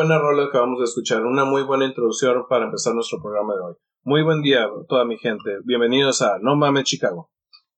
Buena 0.00 0.18
rola 0.18 0.44
acabamos 0.44 0.78
de 0.78 0.86
escuchar. 0.86 1.26
Una 1.26 1.44
muy 1.44 1.62
buena 1.62 1.84
introducción 1.84 2.46
para 2.48 2.64
empezar 2.64 2.94
nuestro 2.94 3.20
programa 3.20 3.52
de 3.52 3.60
hoy. 3.60 3.74
Muy 4.02 4.22
buen 4.22 4.40
día, 4.40 4.66
toda 4.88 5.04
mi 5.04 5.18
gente. 5.18 5.58
Bienvenidos 5.64 6.22
a 6.22 6.38
No 6.40 6.56
Mames 6.56 6.84
Chicago. 6.84 7.30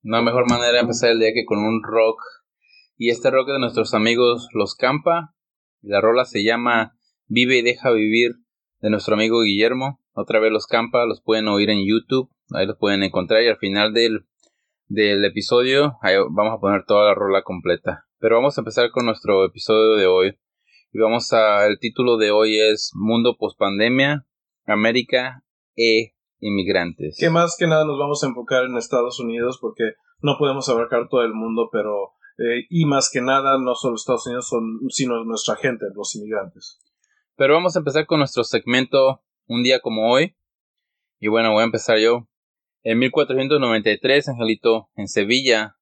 No 0.02 0.22
mejor 0.22 0.48
manera 0.48 0.74
de 0.74 0.78
empezar 0.78 1.10
el 1.10 1.18
día 1.18 1.32
que 1.34 1.44
con 1.44 1.58
un 1.58 1.82
rock. 1.82 2.20
Y 2.96 3.10
este 3.10 3.28
rock 3.32 3.48
de 3.48 3.58
nuestros 3.58 3.92
amigos 3.92 4.46
Los 4.54 4.76
Campa. 4.76 5.34
La 5.80 6.00
rola 6.00 6.24
se 6.24 6.44
llama 6.44 6.92
Vive 7.26 7.58
y 7.58 7.62
deja 7.62 7.90
vivir 7.90 8.36
de 8.80 8.90
nuestro 8.90 9.14
amigo 9.14 9.42
Guillermo. 9.42 9.98
Otra 10.12 10.38
vez 10.38 10.52
Los 10.52 10.68
Campa, 10.68 11.04
los 11.06 11.22
pueden 11.22 11.48
oír 11.48 11.70
en 11.70 11.84
YouTube. 11.84 12.30
Ahí 12.54 12.66
los 12.66 12.78
pueden 12.78 13.02
encontrar 13.02 13.42
y 13.42 13.48
al 13.48 13.58
final 13.58 13.92
del, 13.92 14.26
del 14.86 15.24
episodio 15.24 15.98
ahí 16.02 16.14
vamos 16.30 16.54
a 16.54 16.60
poner 16.60 16.84
toda 16.86 17.06
la 17.06 17.14
rola 17.16 17.42
completa. 17.42 18.06
Pero 18.20 18.36
vamos 18.36 18.56
a 18.56 18.60
empezar 18.60 18.92
con 18.92 19.06
nuestro 19.06 19.44
episodio 19.44 19.96
de 19.96 20.06
hoy. 20.06 20.38
Y 20.94 20.98
vamos 20.98 21.32
a, 21.32 21.66
el 21.66 21.78
título 21.78 22.18
de 22.18 22.32
hoy 22.32 22.60
es 22.60 22.90
Mundo 22.94 23.38
Postpandemia, 23.38 24.26
América 24.66 25.42
e 25.74 26.12
Inmigrantes. 26.38 27.16
Que 27.18 27.30
más 27.30 27.56
que 27.58 27.66
nada 27.66 27.86
nos 27.86 27.98
vamos 27.98 28.22
a 28.22 28.26
enfocar 28.26 28.64
en 28.64 28.76
Estados 28.76 29.18
Unidos 29.18 29.56
porque 29.58 29.94
no 30.20 30.36
podemos 30.38 30.68
abarcar 30.68 31.08
todo 31.08 31.22
el 31.22 31.32
mundo, 31.32 31.70
pero 31.72 32.10
eh, 32.36 32.66
y 32.68 32.84
más 32.84 33.08
que 33.10 33.22
nada 33.22 33.56
no 33.58 33.74
solo 33.74 33.94
Estados 33.94 34.26
Unidos, 34.26 34.48
son, 34.48 34.80
sino 34.90 35.24
nuestra 35.24 35.56
gente, 35.56 35.86
los 35.94 36.14
inmigrantes. 36.14 36.78
Pero 37.36 37.54
vamos 37.54 37.74
a 37.74 37.78
empezar 37.78 38.04
con 38.04 38.18
nuestro 38.18 38.44
segmento 38.44 39.22
Un 39.46 39.62
día 39.62 39.80
como 39.80 40.12
hoy. 40.12 40.36
Y 41.20 41.28
bueno, 41.28 41.52
voy 41.52 41.62
a 41.62 41.66
empezar 41.66 42.00
yo. 42.00 42.28
En 42.82 42.98
1493, 42.98 44.28
Angelito, 44.28 44.90
en 44.96 45.08
Sevilla, 45.08 45.78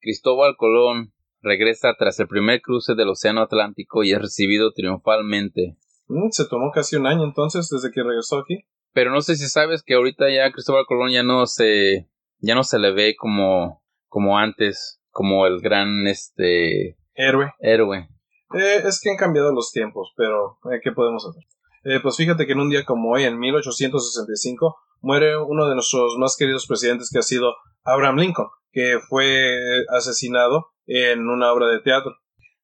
Cristóbal 0.00 0.56
Colón 0.58 1.14
regresa 1.42 1.94
tras 1.98 2.18
el 2.20 2.28
primer 2.28 2.60
cruce 2.60 2.94
del 2.94 3.08
Océano 3.08 3.42
Atlántico 3.42 4.02
y 4.02 4.12
es 4.12 4.20
recibido 4.20 4.72
triunfalmente. 4.72 5.76
Mm, 6.08 6.30
se 6.30 6.48
tomó 6.48 6.70
casi 6.72 6.96
un 6.96 7.06
año 7.06 7.24
entonces 7.24 7.68
desde 7.68 7.92
que 7.92 8.02
regresó 8.02 8.38
aquí. 8.38 8.64
Pero 8.92 9.12
no 9.12 9.20
sé 9.20 9.36
si 9.36 9.46
sabes 9.46 9.82
que 9.82 9.94
ahorita 9.94 10.30
ya 10.30 10.50
Cristóbal 10.50 10.84
Colón 10.86 11.12
ya 11.12 11.22
no 11.22 11.46
se 11.46 12.08
ya 12.38 12.54
no 12.54 12.64
se 12.64 12.78
le 12.78 12.92
ve 12.92 13.14
como 13.16 13.82
como 14.08 14.38
antes, 14.38 15.00
como 15.10 15.46
el 15.46 15.60
gran 15.60 16.06
este 16.06 16.96
héroe. 17.14 17.52
Héroe. 17.60 18.08
Eh, 18.54 18.82
es 18.84 19.00
que 19.00 19.10
han 19.10 19.16
cambiado 19.16 19.52
los 19.52 19.70
tiempos, 19.70 20.12
pero 20.16 20.58
eh, 20.72 20.80
¿qué 20.82 20.90
podemos 20.90 21.24
hacer? 21.26 21.44
Eh, 21.84 22.00
pues 22.02 22.16
fíjate 22.16 22.46
que 22.46 22.52
en 22.52 22.60
un 22.60 22.70
día 22.70 22.84
como 22.84 23.12
hoy, 23.12 23.24
en 23.24 23.38
1865, 23.38 24.76
muere 25.00 25.36
uno 25.36 25.68
de 25.68 25.74
nuestros 25.74 26.16
más 26.18 26.36
queridos 26.36 26.66
presidentes 26.66 27.10
que 27.10 27.18
ha 27.18 27.22
sido 27.22 27.54
Abraham 27.84 28.18
Lincoln, 28.18 28.48
que 28.72 28.98
fue 29.08 29.56
asesinado 29.96 30.66
en 30.86 31.28
una 31.28 31.52
obra 31.52 31.68
de 31.68 31.80
teatro. 31.80 32.16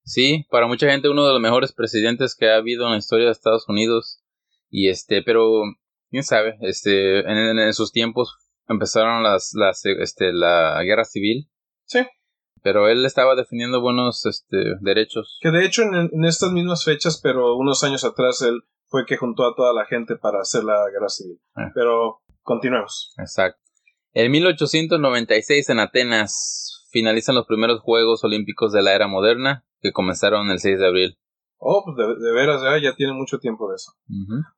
Sí, 0.04 0.46
para 0.50 0.68
mucha 0.68 0.88
gente 0.90 1.08
uno 1.08 1.26
de 1.26 1.32
los 1.32 1.40
mejores 1.40 1.72
presidentes 1.72 2.36
que 2.36 2.48
ha 2.48 2.56
habido 2.56 2.86
en 2.86 2.92
la 2.92 2.98
historia 2.98 3.26
de 3.26 3.32
Estados 3.32 3.68
Unidos. 3.68 4.22
Y 4.70 4.88
este, 4.88 5.22
pero 5.22 5.62
quién 6.10 6.22
sabe, 6.22 6.56
este, 6.60 7.20
en, 7.20 7.72
sus 7.74 7.92
tiempos 7.92 8.36
empezaron 8.68 9.22
las, 9.22 9.50
las, 9.54 9.84
este, 9.84 10.32
la 10.32 10.80
guerra 10.84 11.04
civil. 11.04 11.48
Sí. 11.84 12.00
Pero 12.62 12.88
él 12.88 13.04
estaba 13.04 13.34
defendiendo 13.34 13.80
buenos, 13.80 14.26
este, 14.26 14.56
derechos. 14.80 15.38
Que 15.40 15.50
de 15.50 15.64
hecho 15.64 15.82
en, 15.82 16.24
estas 16.24 16.52
mismas 16.52 16.84
fechas, 16.84 17.20
pero 17.22 17.56
unos 17.56 17.82
años 17.84 18.04
atrás 18.04 18.42
él 18.42 18.62
fue 18.88 19.04
que 19.06 19.16
juntó 19.16 19.46
a 19.46 19.54
toda 19.54 19.72
la 19.72 19.86
gente 19.86 20.16
para 20.16 20.40
hacer 20.40 20.64
la 20.64 20.88
guerra 20.90 21.08
civil. 21.08 21.40
Ah. 21.54 21.70
Pero 21.74 22.20
continuemos. 22.42 23.14
Exacto. 23.18 23.60
En 24.12 24.30
1896 24.32 25.68
en 25.68 25.78
Atenas 25.78 26.86
finalizan 26.90 27.34
los 27.34 27.46
primeros 27.46 27.80
Juegos 27.80 28.24
Olímpicos 28.24 28.72
de 28.72 28.82
la 28.82 28.94
era 28.94 29.08
moderna, 29.08 29.66
que 29.80 29.92
comenzaron 29.92 30.50
el 30.50 30.58
6 30.58 30.78
de 30.78 30.86
abril. 30.86 31.18
Oh, 31.58 31.82
pues 31.84 31.96
de, 31.96 32.32
veras, 32.32 32.62
ya, 32.82 32.94
tiene 32.94 33.12
mucho 33.14 33.38
tiempo 33.38 33.68
de 33.68 33.76
eso. 33.76 33.92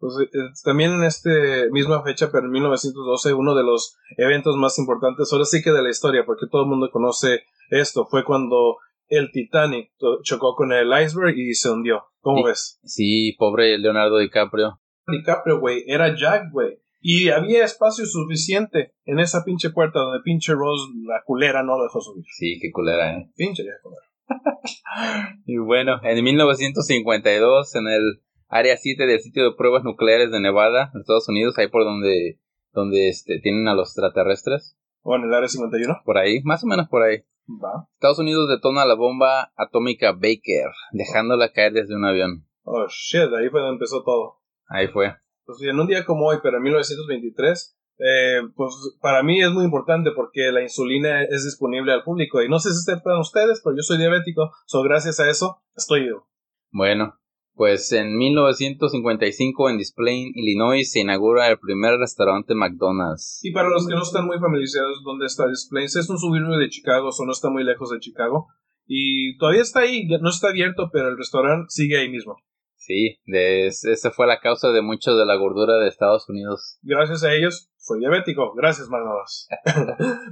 pues, 0.01 0.15
eh, 0.21 0.51
también 0.65 0.93
en 0.93 1.05
esta 1.05 1.31
misma 1.71 2.03
fecha, 2.03 2.31
pero 2.31 2.47
en 2.47 2.53
1912, 2.53 3.35
uno 3.35 3.55
de 3.55 3.63
los 3.63 3.97
eventos 4.17 4.57
más 4.57 4.79
importantes, 4.79 5.33
ahora 5.33 5.45
sí 5.45 5.63
que 5.63 5.71
de 5.71 5.83
la 5.83 5.91
historia, 5.91 6.25
porque 6.27 6.47
todo 6.51 6.63
el 6.63 6.69
mundo 6.69 6.91
conoce 6.93 7.45
esto, 7.71 8.07
fue 8.07 8.25
cuando 8.25 8.77
el 9.09 9.31
Titanic 9.33 9.93
chocó 10.23 10.55
con 10.55 10.73
el 10.73 10.89
iceberg 11.03 11.37
y 11.37 11.55
se 11.55 11.71
hundió. 11.71 12.05
¿Cómo 12.21 12.45
ves? 12.45 12.79
Sí, 12.85 13.35
pobre 13.39 13.79
Leonardo 13.79 14.19
DiCaprio. 14.19 14.81
DiCaprio, 15.07 15.61
güey, 15.61 15.85
era 15.87 16.15
Jack, 16.15 16.53
güey. 16.53 16.79
Y 17.01 17.29
había 17.31 17.65
espacio 17.65 18.05
suficiente 18.07 18.95
en 19.05 19.21
esa 19.21 19.45
pinche 19.45 19.71
puerta 19.71 20.01
donde 20.01 20.21
pinche 20.25 20.53
Rose, 20.53 20.85
la 21.07 21.23
culera, 21.25 21.63
no 21.63 21.79
lo 21.79 21.85
dejó 21.85 22.01
subir. 22.01 22.25
Sí, 22.31 22.59
qué 22.61 22.71
culera, 22.73 23.17
eh. 23.17 23.31
Pinche 23.37 23.65
ya 23.65 23.73
culera. 23.83 24.03
y 25.47 25.59
bueno, 25.59 26.01
en 26.03 26.23
1952, 26.23 27.75
en 27.77 27.89
el 27.89 28.23
área 28.49 28.77
7 28.77 29.07
del 29.07 29.21
sitio 29.21 29.45
de 29.45 29.57
pruebas 29.57 29.85
nucleares 29.85 30.31
de 30.33 30.41
Nevada, 30.41 30.91
en 30.93 31.01
Estados 31.01 31.29
Unidos, 31.29 31.57
ahí 31.59 31.69
por 31.69 31.85
donde, 31.85 32.41
donde 32.73 33.09
este, 33.09 33.39
tienen 33.41 33.69
a 33.69 33.75
los 33.75 33.91
extraterrestres. 33.91 34.77
¿O 35.03 35.17
en 35.17 35.25
el 35.25 35.35
área 35.35 35.49
51? 35.49 36.03
Por 36.05 36.19
ahí, 36.19 36.43
más 36.43 36.63
o 36.65 36.67
menos 36.67 36.89
por 36.89 37.03
ahí. 37.03 37.25
Va. 37.49 37.89
Estados 37.95 38.19
Unidos 38.19 38.49
detona 38.49 38.85
la 38.85 38.95
bomba 38.95 39.53
atómica 39.57 40.13
Baker, 40.13 40.71
dejándola 40.93 41.53
caer 41.53 41.73
desde 41.73 41.97
un 41.97 42.05
avión. 42.05 42.47
Oh 42.65 42.87
shit, 42.89 43.33
ahí 43.39 43.49
fue 43.49 43.61
donde 43.61 43.75
empezó 43.75 44.03
todo. 44.05 44.41
Ahí 44.69 44.89
fue 44.89 45.15
pues 45.49 45.63
en 45.63 45.81
un 45.81 45.87
día 45.87 46.05
como 46.05 46.27
hoy, 46.27 46.37
pero 46.43 46.59
en 46.59 46.63
1923, 46.65 47.79
eh, 48.01 48.43
pues 48.55 48.75
para 49.01 49.23
mí 49.23 49.41
es 49.43 49.51
muy 49.51 49.65
importante 49.65 50.11
porque 50.15 50.53
la 50.53 50.61
insulina 50.61 51.23
es 51.23 51.45
disponible 51.45 51.91
al 51.91 52.05
público 52.05 52.43
y 52.43 52.51
no 52.51 52.59
sé 52.59 52.71
si 52.75 52.85
para 53.03 53.19
ustedes, 53.19 53.63
pero 53.65 53.75
yo 53.75 53.83
soy 53.83 53.97
diabético, 53.97 54.53
so 54.67 54.83
gracias 54.83 55.21
a 55.21 55.31
eso 55.31 55.63
estoy 55.75 56.03
vivo. 56.03 56.29
Bueno, 56.71 57.19
pues 57.59 57.91
en 57.93 58.17
1955 58.17 59.69
en 59.69 59.79
Displain, 59.79 60.33
Illinois, 60.35 60.91
se 60.91 61.01
inaugura 61.01 61.49
el 61.49 61.59
primer 61.59 61.99
restaurante 61.99 62.55
McDonald's. 62.55 63.41
Y 63.43 63.51
para 63.51 63.69
los 63.69 63.87
que 63.87 63.95
no 63.95 64.03
están 64.03 64.27
muy 64.27 64.39
familiarizados 64.39 65.03
dónde 65.05 65.27
está 65.27 65.49
Displain, 65.49 65.87
es 65.87 66.09
un 66.09 66.19
suburbio 66.19 66.57
de 66.57 66.69
Chicago, 66.71 67.11
o 67.11 67.27
no 67.27 67.33
está 67.33 67.51
muy 67.51 67.65
lejos 67.65 67.91
de 67.91 67.99
Chicago. 67.99 68.47
Y 68.87 69.37
todavía 69.39 69.63
está 69.63 69.81
ahí, 69.81 70.07
no 70.07 70.31
está 70.31 70.49
abierto, 70.49 70.89
pero 70.93 71.09
el 71.09 71.19
restaurante 71.19 71.67
sigue 71.69 71.99
ahí 71.99 72.09
mismo. 72.09 72.37
Sí, 72.77 73.19
de, 73.27 73.67
esa 73.67 74.11
fue 74.13 74.27
la 74.29 74.41
causa 74.41 74.71
de 74.71 74.81
mucho 74.81 75.17
de 75.17 75.27
la 75.27 75.35
gordura 75.35 75.79
de 75.79 75.89
Estados 75.89 76.29
Unidos. 76.29 76.79
Gracias 76.83 77.25
a 77.25 77.35
ellos 77.35 77.71
soy 77.89 78.01
diabético. 78.01 78.55
Gracias, 78.55 78.89
Manobas. 78.89 79.49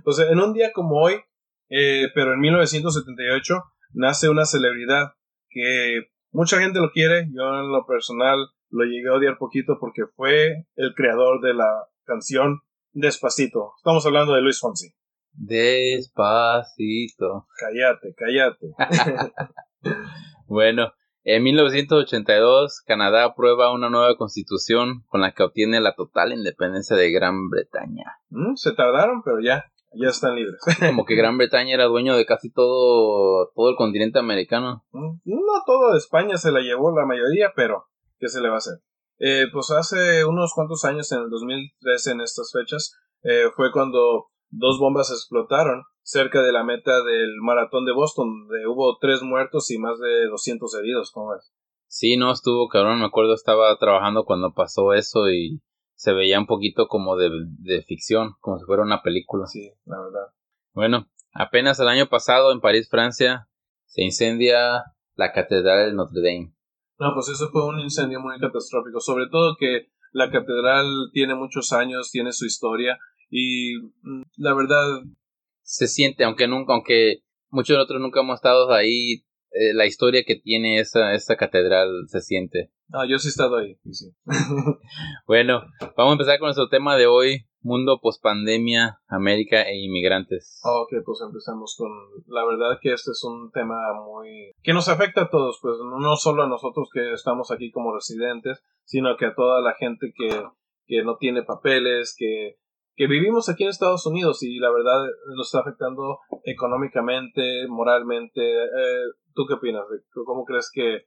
pues 0.04 0.19
en 0.31 0.38
un 0.38 0.53
día 0.53 0.72
como 0.72 1.00
hoy, 1.00 1.14
eh, 1.70 2.08
pero 2.14 2.34
en 2.34 2.41
1978, 2.41 3.54
nace 3.94 4.28
una 4.28 4.44
celebridad 4.44 5.14
que 5.48 6.03
mucha 6.37 6.61
gente 6.61 6.79
lo 6.81 6.91
quiere. 6.93 7.27
Yo 7.33 7.43
en 7.61 7.73
lo 7.73 7.87
personal 7.87 8.37
lo 8.69 8.85
llegué 8.85 9.09
a 9.09 9.15
odiar 9.15 9.39
poquito 9.39 9.79
porque 9.81 10.03
fue 10.15 10.67
el 10.77 10.95
creador 10.95 11.41
de 11.41 11.55
la 11.55 11.89
canción 12.05 12.61
Despacito. 12.93 13.73
Estamos 13.77 14.07
hablando 14.07 14.35
de 14.35 14.43
Luis 14.43 14.61
Fonsi. 14.61 14.95
Despacito. 15.33 15.87
Cállate, 17.59 18.15
cállate. 18.17 18.69
bueno, 20.47 20.93
en 21.25 21.43
1982, 21.43 22.82
Canadá 22.87 23.25
aprueba 23.25 23.73
una 23.73 23.91
nueva 23.91 24.17
constitución 24.17 25.05
con 25.09 25.21
la 25.21 25.32
que 25.32 25.43
obtiene 25.43 25.81
la 25.81 25.94
total 25.94 26.32
independencia 26.32 26.97
de 26.97 27.11
Gran 27.12 27.50
Bretaña. 27.50 28.19
Mm, 28.31 28.55
se 28.55 28.73
tardaron, 28.73 29.23
pero 29.23 29.41
ya, 29.41 29.65
ya 30.00 30.08
están 30.08 30.37
libres. 30.37 30.60
Como 30.78 31.04
que 31.04 31.14
Gran 31.16 31.38
Bretaña 31.38 31.75
era 31.75 31.87
dueño 31.87 32.16
de 32.16 32.26
casi 32.26 32.50
todo, 32.50 33.50
todo 33.54 33.70
el 33.70 33.76
continente 33.76 34.19
americano. 34.19 34.84
Mm, 34.93 35.19
no 35.25 35.62
todo 35.66 35.96
España 35.96 36.37
se 36.37 36.52
la 36.52 36.60
llevó 36.60 36.96
la 36.96 37.06
mayoría, 37.06 37.52
pero 37.54 37.87
¿qué 38.19 38.28
se 38.28 38.40
le 38.40 38.48
va 38.48 38.56
a 38.56 38.58
hacer? 38.58 38.78
Eh, 39.19 39.46
pues 39.52 39.70
hace 39.70 40.25
unos 40.25 40.52
cuantos 40.54 40.84
años, 40.84 41.10
en 41.12 41.20
el 41.20 41.31
2013, 41.31 42.12
en 42.12 42.20
estas 42.20 42.52
fechas, 42.52 42.98
eh, 43.22 43.46
fue 43.54 43.72
cuando 43.72 44.26
dos 44.50 44.78
bombas 44.78 45.10
explotaron 45.10 45.84
cerca 46.02 46.43
de 46.43 46.52
la 46.52 46.62
meta 46.62 47.02
del 47.02 47.37
maratón 47.40 47.84
de 47.84 47.93
Boston, 47.93 48.46
donde 48.46 48.66
hubo 48.66 48.98
tres 49.00 49.22
muertos 49.22 49.70
y 49.70 49.78
más 49.78 49.98
de 49.98 50.26
200 50.26 50.75
heridos, 50.76 51.10
¿cómo 51.12 51.32
ves? 51.32 51.52
Sí, 51.88 52.16
no, 52.16 52.31
estuvo 52.32 52.69
cabrón, 52.69 53.00
me 53.00 53.06
acuerdo, 53.06 53.34
estaba 53.34 53.76
trabajando 53.78 54.25
cuando 54.25 54.52
pasó 54.52 54.93
eso 54.93 55.28
y 55.31 55.60
se 55.96 56.12
veía 56.12 56.38
un 56.38 56.46
poquito 56.46 56.87
como 56.88 57.16
de, 57.16 57.31
de 57.58 57.82
ficción, 57.82 58.34
como 58.40 58.58
si 58.58 58.64
fuera 58.64 58.82
una 58.82 59.02
película. 59.02 59.46
Sí, 59.46 59.72
la 59.84 59.98
verdad. 60.00 60.32
Bueno, 60.72 61.08
apenas 61.32 61.81
el 61.81 61.88
año 61.88 62.06
pasado 62.08 62.52
en 62.52 62.60
París, 62.60 62.88
Francia, 62.88 63.48
se 63.87 64.02
incendia 64.02 64.84
la 65.14 65.32
Catedral 65.32 65.90
de 65.90 65.96
Notre 65.96 66.20
Dame. 66.20 66.52
No, 66.98 67.12
pues 67.14 67.28
eso 67.28 67.48
fue 67.50 67.66
un 67.66 67.81
incendio 67.81 68.20
muy 68.20 68.38
catastrófico, 68.38 69.00
sobre 69.00 69.26
todo 69.31 69.56
que 69.58 69.88
la 70.12 70.31
catedral 70.31 70.87
tiene 71.12 71.34
muchos 71.34 71.72
años, 71.72 72.10
tiene 72.10 72.32
su 72.32 72.46
historia 72.46 72.98
y 73.28 73.76
mm, 74.02 74.22
la 74.37 74.54
verdad 74.54 75.02
se 75.62 75.88
siente, 75.88 76.25
aunque 76.25 76.48
nunca, 76.48 76.72
aunque 76.72 77.22
muchos 77.50 77.75
de 77.75 77.78
nosotros 77.78 78.00
nunca 78.00 78.20
hemos 78.20 78.37
estado 78.37 78.72
ahí, 78.72 79.25
eh, 79.50 79.75
la 79.75 79.87
historia 79.87 80.25
que 80.26 80.37
tiene 80.37 80.78
esa, 80.78 81.12
esa 81.12 81.37
catedral 81.37 81.88
se 82.08 82.20
siente. 82.22 82.70
Ah, 82.93 83.05
yo 83.09 83.19
sí 83.19 83.29
he 83.29 83.31
estado 83.31 83.56
ahí, 83.56 83.77
sí. 83.91 84.12
bueno, 85.27 85.62
vamos 85.97 86.11
a 86.11 86.12
empezar 86.12 86.38
con 86.38 86.47
nuestro 86.47 86.69
tema 86.69 86.97
de 86.97 87.09
hoy, 87.09 87.47
mundo 87.61 87.99
post 88.00 88.23
pandemia, 88.23 89.00
América 89.09 89.62
e 89.62 89.77
inmigrantes. 89.77 90.61
Ok, 90.65 91.03
pues 91.05 91.21
empezamos 91.21 91.75
con 91.77 91.91
la 92.29 92.44
verdad 92.44 92.79
que 92.81 92.93
este 92.93 93.11
es 93.11 93.25
un 93.25 93.50
tema 93.50 93.77
muy 94.05 94.53
que 94.62 94.73
nos 94.73 94.88
afecta 94.88 95.23
a 95.23 95.31
todos, 95.31 95.59
pues 95.61 95.77
no 95.79 96.17
solo 96.17 96.44
a 96.44 96.49
nosotros 96.49 96.88
que 96.93 97.12
estamos 97.12 97.50
aquí 97.50 97.73
como 97.73 97.93
residentes, 97.93 98.62
sino 98.85 99.17
que 99.17 99.27
a 99.27 99.35
toda 99.35 99.61
la 99.61 99.75
gente 99.75 100.12
que, 100.15 100.44
que 100.87 101.03
no 101.03 101.17
tiene 101.17 101.43
papeles, 101.43 102.15
que, 102.17 102.55
que 102.94 103.09
vivimos 103.09 103.49
aquí 103.49 103.65
en 103.65 103.71
Estados 103.71 104.06
Unidos 104.06 104.44
y 104.44 104.61
la 104.61 104.71
verdad 104.71 105.05
nos 105.37 105.49
está 105.49 105.61
afectando 105.61 106.21
económicamente, 106.44 107.67
moralmente. 107.69 108.41
Eh, 108.43 109.05
¿Tú 109.35 109.44
qué 109.47 109.55
opinas? 109.55 109.85
¿Cómo 110.25 110.44
crees 110.44 110.71
que 110.73 111.06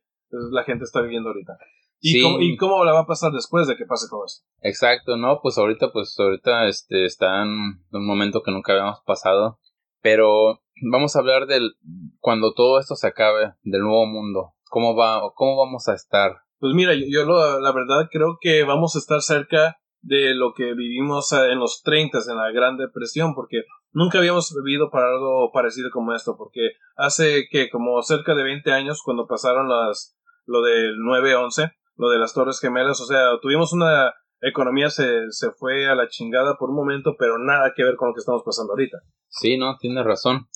la 0.52 0.64
gente 0.64 0.84
está 0.84 1.02
viviendo 1.02 1.30
ahorita? 1.30 1.58
¿Y, 2.02 2.22
cómo, 2.22 2.40
¿Y 2.40 2.56
cómo 2.56 2.84
la 2.86 2.94
va 2.94 3.02
a 3.02 3.08
pasar 3.08 3.32
después 3.32 3.68
de 3.68 3.76
que 3.76 3.86
pase 3.86 4.08
todo 4.10 4.26
esto? 4.26 4.46
Exacto, 4.62 5.18
no, 5.18 5.40
pues 5.42 5.58
ahorita, 5.58 5.92
pues 5.92 6.16
ahorita 6.18 6.68
este, 6.68 7.06
está 7.06 7.42
en 7.42 7.50
un 7.92 8.06
momento 8.06 8.42
que 8.42 8.52
nunca 8.52 8.72
habíamos 8.72 9.02
pasado, 9.06 9.60
pero 10.02 10.62
vamos 10.90 11.16
a 11.16 11.20
hablar 11.20 11.46
del 11.46 11.74
cuando 12.20 12.54
todo 12.54 12.80
esto 12.80 12.96
se 12.96 13.08
acabe, 13.08 13.54
del 13.64 13.82
nuevo 13.82 14.06
mundo, 14.06 14.54
cómo 14.70 14.96
va, 14.96 15.22
cómo 15.36 15.58
vamos 15.58 15.88
a 15.90 15.94
estar. 15.94 16.38
Pues 16.60 16.74
mira, 16.74 16.94
yo, 16.94 17.06
yo 17.10 17.26
lo, 17.26 17.60
la 17.60 17.72
verdad 17.74 18.08
creo 18.10 18.38
que 18.40 18.64
vamos 18.64 18.96
a 18.96 19.00
estar 19.00 19.22
cerca 19.22 19.78
de 20.02 20.34
lo 20.34 20.54
que 20.54 20.74
vivimos 20.74 21.32
en 21.34 21.60
los 21.60 21.82
30 21.84 22.20
en 22.30 22.38
la 22.38 22.52
Gran 22.52 22.78
Depresión, 22.78 23.34
porque 23.36 23.64
nunca 23.92 24.20
habíamos 24.20 24.54
vivido 24.64 24.90
para 24.90 25.10
algo 25.10 25.52
parecido 25.52 25.90
como 25.92 26.14
esto, 26.14 26.36
porque 26.38 26.72
hace 26.96 27.48
que 27.50 27.70
como 27.70 28.02
cerca 28.02 28.36
de 28.36 28.44
20 28.44 28.72
años 28.72 29.02
cuando 29.04 29.28
pasaron 29.28 29.68
las 29.68 30.18
lo 30.50 30.62
del 30.62 30.98
9-11, 30.98 31.74
lo 31.96 32.10
de 32.10 32.18
las 32.18 32.34
Torres 32.34 32.60
Gemelas, 32.60 33.00
o 33.00 33.06
sea, 33.06 33.40
tuvimos 33.42 33.72
una 33.72 34.14
economía 34.42 34.90
se, 34.90 35.32
se 35.32 35.52
fue 35.52 35.88
a 35.88 35.96
la 35.96 36.08
chingada 36.08 36.58
por 36.58 36.70
un 36.70 36.76
momento, 36.76 37.16
pero 37.18 37.38
nada 37.38 37.74
que 37.76 37.84
ver 37.84 37.96
con 37.96 38.10
lo 38.10 38.14
que 38.14 38.20
estamos 38.20 38.42
pasando 38.44 38.74
ahorita. 38.74 38.98
Sí, 39.28 39.58
no, 39.58 39.78
tienes 39.78 40.06
razón. 40.06 40.48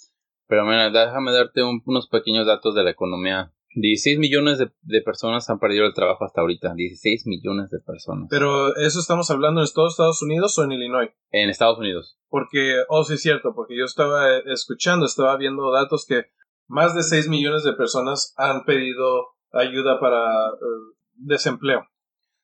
Pero 0.48 0.66
mira, 0.66 0.90
déjame 0.90 1.32
darte 1.32 1.62
unos 1.64 2.08
pequeños 2.08 2.46
datos 2.46 2.76
de 2.76 2.84
la 2.84 2.92
economía 2.92 3.54
16 3.76 4.20
millones 4.20 4.60
de, 4.60 5.02
personas 5.02 5.50
han 5.50 5.60
perdido 5.60 5.86
el 5.86 5.94
trabajo 5.94 6.26
hasta 6.26 6.42
ahorita. 6.42 6.74
16 6.76 7.26
millones 7.26 7.70
de 7.72 7.80
personas. 7.80 8.28
Pero 8.30 8.76
eso 8.76 9.00
estamos 9.00 9.30
hablando 9.32 9.62
en 9.62 9.68
todos 9.74 9.94
Estados 9.94 10.22
Unidos 10.22 10.58
o 10.58 10.64
en 10.64 10.74
Illinois? 10.74 11.10
En 11.32 11.50
Estados 11.50 11.80
Unidos. 11.80 12.18
Porque, 12.30 12.84
oh, 12.90 13.04
sí 13.04 13.16
es 13.16 13.22
cierto, 13.22 13.54
porque 13.56 13.78
yo 13.78 13.86
estaba 13.86 14.38
escuchando, 14.46 15.06
estaba 15.06 15.38
viendo 15.38 15.72
datos 15.72 16.06
que 16.08 16.26
más 16.68 16.96
de 16.96 17.04
6 17.04 17.30
millones 17.30 17.64
de 17.64 17.74
personas 17.74 18.34
han 18.38 18.64
pedido 18.66 19.30
ayuda 19.54 20.00
para 20.00 20.50
eh, 20.50 20.96
desempleo. 21.14 21.88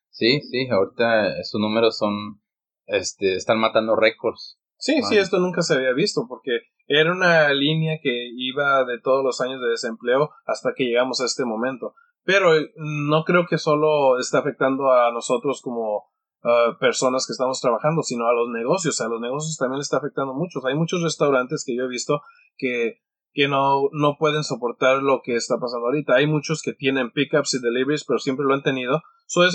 Sí, 0.10 0.42
sí, 0.42 0.68
ahorita 0.70 1.40
esos 1.40 1.60
números 1.60 1.98
son, 1.98 2.42
este, 2.86 3.36
están 3.36 3.60
matando 3.60 3.96
récords. 3.96 4.60
Sí, 4.78 5.02
sí, 5.04 5.18
esto 5.18 5.40
nunca 5.40 5.62
se 5.62 5.76
había 5.76 5.92
visto 5.92 6.26
porque 6.30 6.62
era 6.88 7.12
una 7.12 7.54
línea 7.54 8.00
que 8.02 8.30
iba 8.34 8.86
de 8.86 9.00
todos 9.00 9.24
los 9.24 9.42
años 9.42 9.60
de 9.62 9.68
desempleo 9.68 10.32
hasta 10.46 10.74
que 10.74 10.86
llegamos 10.86 11.20
a 11.20 11.26
este 11.26 11.44
momento. 11.44 11.94
Pero 12.24 12.56
eh, 12.56 12.72
no 12.78 13.24
creo 13.26 13.46
que 13.48 13.58
solo 13.58 14.20
está 14.20 14.40
afectando 14.40 14.92
a 14.92 15.12
nosotros 15.12 15.62
como 15.62 16.10
uh, 16.44 16.78
personas 16.80 17.28
que 17.28 17.34
estamos 17.34 17.60
trabajando, 17.60 18.04
sino 18.04 18.28
a 18.28 18.34
los 18.34 18.50
negocios. 18.50 19.02
A 19.02 19.08
los 19.08 19.20
negocios 19.20 19.58
también 19.58 19.80
le 19.80 19.84
está 19.84 19.98
afectando 19.98 20.34
mucho. 20.34 20.66
Hay 20.66 20.76
muchos 20.76 21.04
restaurantes 21.04 21.64
que 21.66 21.76
yo 21.76 21.84
he 21.84 21.88
visto 21.88 22.22
que, 22.58 23.02
que 23.34 23.48
no, 23.48 23.90
no 23.92 24.18
pueden 24.18 24.44
soportar 24.44 25.02
lo 25.04 25.22
que 25.24 25.36
está 25.36 25.60
pasando 25.60 25.88
ahorita. 25.88 26.16
Hay 26.16 26.28
muchos 26.28 26.62
que 26.62 26.74
tienen 26.74 27.12
pickups 27.12 27.56
y 27.56 27.62
deliveries, 27.62 28.06
pero 28.06 28.20
siempre 28.20 28.46
lo 28.46 28.54
han 28.54 28.64
tenido. 28.64 29.02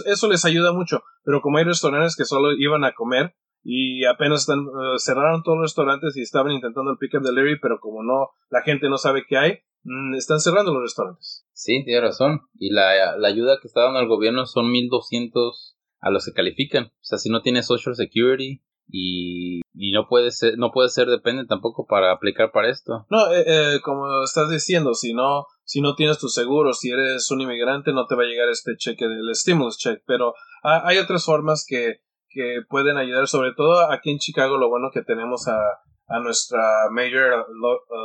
eso 0.07 0.29
les 0.29 0.45
ayuda 0.45 0.73
mucho. 0.73 1.03
Pero 1.25 1.41
como 1.41 1.59
hay 1.59 1.65
restaurantes 1.65 2.17
que 2.17 2.25
solo 2.25 2.53
iban 2.53 2.85
a 2.85 2.95
comer, 2.95 3.35
y 3.65 4.05
apenas 4.05 4.43
están, 4.43 4.61
eh, 4.61 4.99
cerraron 4.99 5.43
todos 5.43 5.57
los 5.57 5.71
restaurantes 5.71 6.17
y 6.17 6.21
estaban 6.21 6.53
intentando 6.53 6.91
el 6.91 6.99
pick 6.99 7.15
up 7.15 7.23
delivery, 7.23 7.59
pero 7.61 7.81
como 7.81 8.03
no, 8.03 8.29
la 8.51 8.61
gente 8.61 8.91
no 8.91 8.99
sabe 8.99 9.25
qué 9.27 9.39
hay, 9.39 9.59
mm, 9.85 10.15
están 10.17 10.39
cerrando 10.39 10.75
los 10.75 10.83
restaurantes. 10.83 11.47
Sí, 11.53 11.83
tiene 11.85 12.03
razón. 12.03 12.43
Y 12.55 12.71
la, 12.71 13.17
la 13.17 13.29
ayuda 13.29 13.59
que 13.61 13.69
está 13.69 13.85
dando 13.85 14.01
el 14.01 14.09
gobierno 14.09 14.45
son 14.45 14.71
1200 14.71 15.79
a 16.01 16.11
los 16.11 16.27
que 16.27 16.35
califican. 16.35 16.85
O 16.85 16.93
sea, 17.01 17.17
si 17.17 17.31
no 17.31 17.41
tienes 17.41 17.67
Social 17.67 17.95
Security 17.97 18.63
y, 18.87 19.63
y 19.75 19.93
no 19.93 20.07
puede 20.09 20.31
ser, 20.31 20.59
no 20.59 20.71
puede 20.71 20.89
ser 20.89 21.09
depende 21.09 21.47
tampoco 21.47 21.87
para 21.87 22.13
aplicar 22.13 22.53
para 22.53 22.71
esto. 22.71 23.07
No, 23.11 23.33
eh, 23.33 23.45
eh, 23.47 23.81
como 23.83 24.23
estás 24.23 24.49
diciendo, 24.51 24.95
si 24.95 25.15
no, 25.15 25.47
si 25.65 25.81
no 25.81 25.95
tienes 25.95 26.19
tu 26.19 26.29
seguro, 26.29 26.73
si 26.73 26.91
eres 26.91 27.31
un 27.31 27.41
inmigrante, 27.41 27.93
no 27.93 28.07
te 28.07 28.15
va 28.15 28.23
a 28.23 28.27
llegar 28.27 28.49
este 28.49 28.77
cheque 28.77 29.07
del 29.07 29.35
stimulus 29.35 29.79
check. 29.79 30.03
Pero 30.07 30.35
hay 30.63 30.99
otras 30.99 31.25
formas 31.25 31.65
que 31.69 32.05
que 32.35 32.63
pueden 32.69 32.97
ayudar, 32.97 33.29
sobre 33.29 33.55
todo 33.55 33.91
aquí 33.91 34.11
en 34.11 34.19
Chicago, 34.19 34.59
lo 34.59 34.69
bueno 34.69 34.91
que 34.93 35.03
tenemos 35.03 35.47
a, 35.47 35.57
a 36.09 36.19
nuestra 36.19 36.91
Mayor 36.91 37.47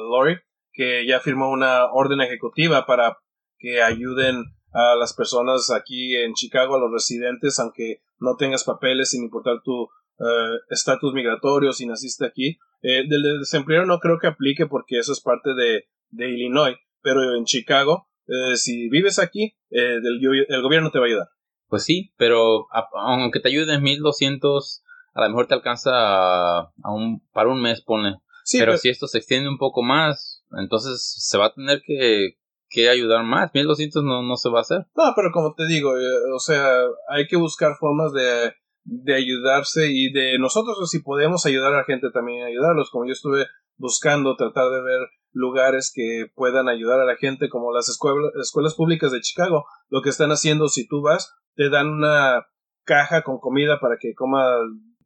Lori, 0.09 0.37
que 0.71 1.05
ya 1.07 1.19
firmó 1.19 1.49
una 1.49 1.91
orden 1.91 2.21
ejecutiva 2.21 2.85
para 2.85 3.17
que 3.57 3.81
ayuden 3.81 4.43
a 4.71 4.95
las 4.95 5.13
personas 5.15 5.71
aquí 5.71 6.15
en 6.15 6.33
Chicago, 6.33 6.75
a 6.75 6.79
los 6.79 6.91
residentes, 6.91 7.59
aunque 7.59 8.01
no 8.19 8.35
tengas 8.35 8.63
papeles, 8.63 9.09
sin 9.09 9.23
importar 9.23 9.61
tu 9.63 9.89
eh, 10.19 10.59
estatus 10.69 11.13
migratorio, 11.13 11.71
si 11.73 11.85
naciste 11.85 12.25
aquí. 12.25 12.57
Eh, 12.81 13.03
del 13.07 13.39
desempleo 13.39 13.85
no 13.85 13.99
creo 13.99 14.19
que 14.19 14.27
aplique 14.27 14.65
porque 14.65 14.99
eso 14.99 15.11
es 15.11 15.21
parte 15.21 15.53
de, 15.53 15.89
de 16.09 16.29
Illinois, 16.29 16.77
pero 17.01 17.35
en 17.35 17.45
Chicago, 17.45 18.07
eh, 18.27 18.55
si 18.55 18.89
vives 18.89 19.19
aquí, 19.19 19.55
el 19.69 20.61
gobierno 20.61 20.91
te 20.91 20.99
va 20.99 21.05
a 21.05 21.07
ayudar. 21.07 21.27
Pues 21.69 21.83
sí, 21.83 22.13
pero 22.17 22.65
aunque 22.93 23.39
te 23.39 23.49
ayuden 23.49 23.83
1200, 23.83 24.83
a 25.13 25.21
lo 25.21 25.29
mejor 25.29 25.47
te 25.47 25.53
alcanza 25.53 25.91
a, 25.93 26.71
un, 26.85 27.21
para 27.31 27.49
un 27.49 27.61
mes, 27.61 27.81
pone. 27.81 28.17
pero, 28.51 28.75
si 28.77 28.89
esto 28.89 29.07
se 29.07 29.19
extiende 29.19 29.49
un 29.49 29.59
poco 29.59 29.83
más, 29.83 30.43
entonces 30.57 31.15
se 31.19 31.37
va 31.37 31.47
a 31.47 31.53
tener 31.53 31.81
que, 31.85 32.37
que 32.69 32.89
ayudar 32.89 33.23
más. 33.23 33.51
1200 33.53 34.03
no, 34.03 34.23
no 34.23 34.35
se 34.35 34.49
va 34.49 34.59
a 34.59 34.61
hacer. 34.61 34.87
No, 34.95 35.13
pero 35.15 35.31
como 35.31 35.53
te 35.53 35.67
digo, 35.67 35.95
eh, 35.95 36.33
o 36.33 36.39
sea, 36.39 36.65
hay 37.07 37.27
que 37.27 37.37
buscar 37.37 37.75
formas 37.79 38.13
de, 38.13 38.51
de 38.91 39.15
ayudarse 39.15 39.87
y 39.91 40.11
de 40.11 40.39
nosotros, 40.39 40.89
si 40.89 40.99
podemos 40.99 41.45
ayudar 41.45 41.73
a 41.73 41.77
la 41.77 41.83
gente, 41.83 42.09
también 42.11 42.43
ayudarlos. 42.43 42.89
Como 42.89 43.05
yo 43.05 43.13
estuve 43.13 43.45
buscando, 43.77 44.35
tratar 44.35 44.69
de 44.71 44.81
ver 44.81 44.99
lugares 45.31 45.91
que 45.93 46.25
puedan 46.33 46.67
ayudar 46.67 46.99
a 46.99 47.05
la 47.05 47.15
gente, 47.15 47.49
como 47.49 47.71
las 47.71 47.87
escuelas, 47.87 48.31
escuelas 48.41 48.73
públicas 48.73 49.11
de 49.11 49.21
Chicago. 49.21 49.65
Lo 49.89 50.01
que 50.01 50.09
están 50.09 50.31
haciendo, 50.31 50.69
si 50.69 50.87
tú 50.87 51.01
vas, 51.01 51.35
te 51.55 51.69
dan 51.69 51.87
una 51.87 52.47
caja 52.83 53.21
con 53.21 53.39
comida 53.39 53.79
para 53.79 53.97
que 53.99 54.15
coma 54.15 54.43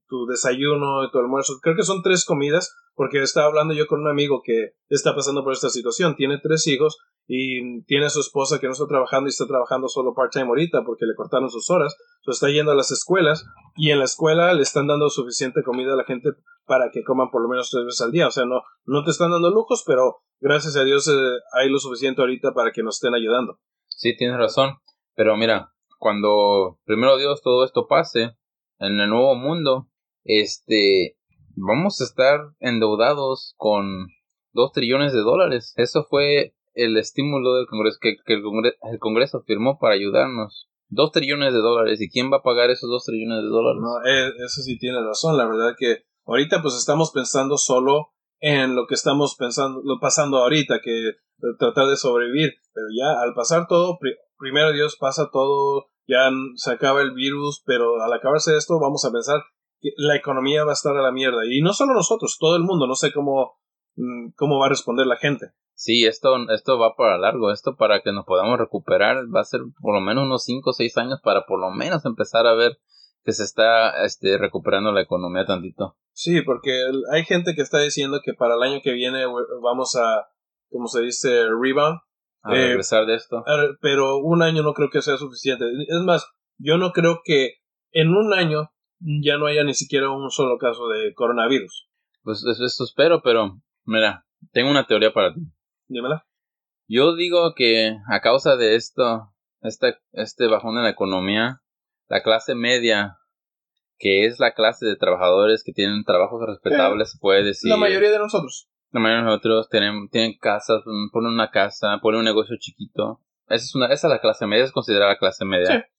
tu 0.08 0.26
desayuno 0.26 1.10
tu 1.12 1.20
almuerzo. 1.20 1.60
Creo 1.62 1.76
que 1.76 1.84
son 1.84 2.02
tres 2.02 2.26
comidas, 2.26 2.76
porque 2.96 3.22
estaba 3.22 3.48
hablando 3.48 3.74
yo 3.74 3.88
con 3.88 4.02
un 4.02 4.08
amigo 4.08 4.42
que 4.44 4.74
está 4.90 5.16
pasando 5.16 5.44
por 5.44 5.54
esta 5.54 5.70
situación. 5.70 6.16
Tiene 6.16 6.40
tres 6.42 6.68
hijos 6.68 7.00
y 7.28 7.84
tiene 7.86 8.06
a 8.06 8.10
su 8.10 8.20
esposa 8.20 8.60
que 8.60 8.68
no 8.68 8.74
está 8.74 8.86
trabajando 8.88 9.28
y 9.28 9.30
está 9.30 9.48
trabajando 9.48 9.88
solo 9.88 10.14
part-time 10.14 10.48
ahorita 10.48 10.84
porque 10.86 11.06
le 11.06 11.16
cortaron 11.16 11.50
sus 11.50 11.70
horas. 11.70 11.96
Entonces 12.22 12.44
está 12.44 12.54
yendo 12.54 12.72
a 12.72 12.76
las 12.76 12.92
escuelas 12.92 13.46
y 13.76 13.92
en 13.92 14.00
la 14.00 14.06
escuela 14.06 14.54
le 14.54 14.62
están 14.62 14.88
dando 14.88 15.10
suficiente 15.10 15.64
comida 15.64 15.94
a 15.94 15.98
la 15.98 16.04
gente 16.04 16.30
para 16.66 16.92
que 16.92 17.04
coman 17.04 17.30
por 17.32 17.42
lo 17.42 17.50
menos 17.50 17.70
tres 17.72 17.86
veces 17.86 18.02
al 18.02 18.12
día. 18.12 18.28
O 18.28 18.32
sea, 18.32 18.46
no, 18.46 18.62
no 18.86 19.04
te 19.04 19.12
están 19.12 19.32
dando 19.32 19.50
lujos, 19.50 19.84
pero 19.86 20.18
gracias 20.40 20.76
a 20.76 20.84
Dios 20.84 21.08
eh, 21.08 21.40
hay 21.54 21.70
lo 21.70 21.80
suficiente 21.80 22.22
ahorita 22.22 22.54
para 22.54 22.72
que 22.72 22.84
nos 22.84 22.96
estén 22.96 23.16
ayudando. 23.16 23.60
Sí, 23.88 24.16
tienes 24.16 24.38
razón. 24.38 24.76
Pero 25.16 25.38
mira, 25.38 25.72
cuando 25.98 26.80
primero 26.86 27.18
Dios 27.18 27.42
todo 27.42 27.64
esto 27.64 27.88
pase 27.88 28.36
en 28.80 29.00
el 29.00 29.10
nuevo 29.10 29.36
mundo, 29.36 29.88
este, 30.24 31.18
vamos 31.56 32.02
a 32.02 32.06
estar 32.06 32.40
endeudados 32.60 33.54
con 33.58 34.08
dos 34.54 34.72
trillones 34.72 35.14
de 35.14 35.22
dólares. 35.22 35.74
Eso 35.78 36.06
fue 36.10 36.56
el 36.74 36.98
estímulo 36.98 37.56
del 37.56 37.68
Congreso 37.68 37.98
que, 38.02 38.18
el, 38.26 39.00
Congreso, 39.00 39.44
firmó 39.46 39.78
para 39.80 39.96
ayudarnos. 39.96 40.70
Dos 40.90 41.12
trillones 41.12 41.54
de 41.54 41.60
dólares. 41.60 42.02
¿Y 42.02 42.10
quién 42.10 42.32
va 42.32 42.38
a 42.38 42.44
pagar 42.44 42.70
esos 42.70 42.90
dos 42.90 43.06
trillones 43.06 43.44
de 43.44 43.50
dólares? 43.50 43.82
No, 43.82 44.00
eh, 44.06 44.32
eso 44.46 44.62
sí 44.62 44.78
tiene 44.78 45.02
razón. 45.02 45.38
La 45.38 45.48
verdad 45.48 45.76
que 45.78 46.04
ahorita 46.26 46.62
pues 46.62 46.76
estamos 46.76 47.12
pensando 47.12 47.58
solo 47.58 48.10
en 48.40 48.76
lo 48.76 48.86
que 48.88 48.96
estamos 48.96 49.36
pensando, 49.36 49.82
lo 49.84 50.00
pasando 50.00 50.38
ahorita, 50.38 50.82
que 50.84 51.10
eh, 51.10 51.16
tratar 51.58 51.88
de 51.88 51.98
sobrevivir. 51.98 52.54
Pero 52.74 52.88
ya 52.96 53.22
al 53.22 53.34
pasar 53.34 53.68
todo, 53.68 53.98
primero 54.38 54.72
Dios 54.72 54.98
pasa 55.00 55.30
todo 55.32 55.88
ya 56.08 56.30
se 56.56 56.72
acaba 56.72 57.02
el 57.02 57.14
virus, 57.14 57.64
pero 57.66 58.02
al 58.02 58.12
acabarse 58.14 58.56
esto 58.58 58.80
vamos 58.80 59.06
a 59.06 59.12
pensar 59.12 59.42
que 59.42 59.48
la 59.98 60.16
economía 60.16 60.64
va 60.64 60.72
a 60.72 60.74
estar 60.74 60.96
a 60.96 61.02
la 61.02 61.12
mierda. 61.12 61.46
Y 61.50 61.62
no 61.62 61.74
solo 61.74 61.94
nosotros, 61.94 62.38
todo 62.40 62.56
el 62.56 62.64
mundo, 62.64 62.88
no 62.88 62.96
sé 62.96 63.12
cómo, 63.12 63.60
mm, 63.96 64.32
cómo 64.36 64.60
va 64.60 64.68
a 64.68 64.70
responder 64.70 65.08
la 65.08 65.18
gente. 65.18 65.48
Sí, 65.76 66.06
esto, 66.06 66.36
esto 66.52 66.78
va 66.78 66.96
para 66.96 67.18
largo, 67.18 67.52
esto 67.52 67.76
para 67.76 68.02
que 68.02 68.14
nos 68.14 68.26
podamos 68.26 68.60
recuperar 68.60 69.26
va 69.36 69.42
a 69.42 69.46
ser 69.46 69.62
por 69.82 69.96
lo 69.96 70.02
menos 70.02 70.26
unos 70.26 70.44
5 70.46 70.70
o 70.70 70.74
6 70.74 70.98
años 70.98 71.20
para 71.24 71.46
por 71.46 71.60
lo 71.60 71.72
menos 71.72 72.06
empezar 72.06 72.46
a 72.46 72.54
ver 72.54 72.78
que 73.26 73.32
se 73.32 73.44
está 73.44 74.04
este, 74.06 74.38
recuperando 74.38 74.92
la 74.92 75.02
economía 75.02 75.46
tantito. 75.46 75.98
Sí, 76.12 76.42
porque 76.42 76.72
hay 77.12 77.24
gente 77.26 77.56
que 77.56 77.62
está 77.62 77.80
diciendo 77.80 78.20
que 78.24 78.34
para 78.34 78.56
el 78.56 78.62
año 78.62 78.82
que 78.84 78.92
viene 78.92 79.26
vamos 79.62 79.96
a, 79.96 80.28
como 80.70 80.88
se 80.88 81.02
dice, 81.02 81.48
rebound, 81.48 82.00
a 82.44 82.54
eh, 82.54 82.68
regresar 82.68 83.06
de 83.06 83.16
esto. 83.16 83.44
Pero 83.82 84.18
un 84.18 84.44
año 84.44 84.62
no 84.62 84.74
creo 84.74 84.90
que 84.90 85.02
sea 85.02 85.18
suficiente. 85.18 85.66
Es 85.88 86.02
más, 86.02 86.28
yo 86.58 86.78
no 86.78 86.92
creo 86.92 87.22
que 87.24 87.56
en 87.92 88.10
un 88.10 88.34
año 88.34 88.72
ya 89.04 89.38
no 89.38 89.48
haya 89.48 89.64
ni 89.64 89.74
siquiera 89.74 90.10
un 90.10 90.30
solo 90.30 90.58
caso 90.58 90.88
de 90.88 91.14
coronavirus. 91.14 91.90
Pues 92.24 92.44
eso, 92.46 92.84
espero, 92.84 93.22
pero 93.22 93.62
mira, 93.86 94.26
tengo 94.52 94.72
una 94.72 94.88
teoría 94.88 95.14
para 95.14 95.34
ti. 95.34 95.42
Dímela. 95.88 96.26
Yo 96.88 97.16
digo 97.16 97.54
que 97.56 97.98
a 98.10 98.22
causa 98.22 98.56
de 98.56 98.76
esto, 98.76 99.34
este, 99.62 99.98
este 100.12 100.48
bajón 100.48 100.78
en 100.78 100.84
la 100.84 100.90
economía, 100.90 101.62
la 102.08 102.24
clase 102.24 102.56
media, 102.56 103.18
que 103.98 104.26
es 104.26 104.40
la 104.40 104.54
clase 104.54 104.86
de 104.86 104.96
trabajadores 104.96 105.64
que 105.64 105.74
tienen 105.74 106.04
trabajos 106.04 106.42
respetables, 106.46 107.12
se 107.12 107.20
puede 107.20 107.44
decir. 107.44 107.70
La 107.70 107.78
mayoría 107.78 108.12
de 108.12 108.20
nosotros. 108.20 108.70
La 108.92 109.00
mayoría 109.00 109.24
de 109.24 109.30
nosotros 109.30 109.70
tienen, 109.70 110.10
tienen 110.10 110.38
casas, 110.38 110.82
ponen 111.12 111.32
una 111.32 111.52
casa, 111.52 112.00
ponen 112.02 112.20
un 112.20 112.26
negocio 112.26 112.56
chiquito. 112.60 113.22
Esa 113.48 113.66
es, 113.66 113.76
una, 113.76 113.88
esa 113.88 114.08
es 114.08 114.12
la 114.12 114.22
clase 114.22 114.46
media, 114.46 114.64
es 114.64 114.72
considerada 114.72 115.12
la 115.12 115.18
clase 115.18 115.46
media. 115.46 115.68
Sí. 115.68 115.93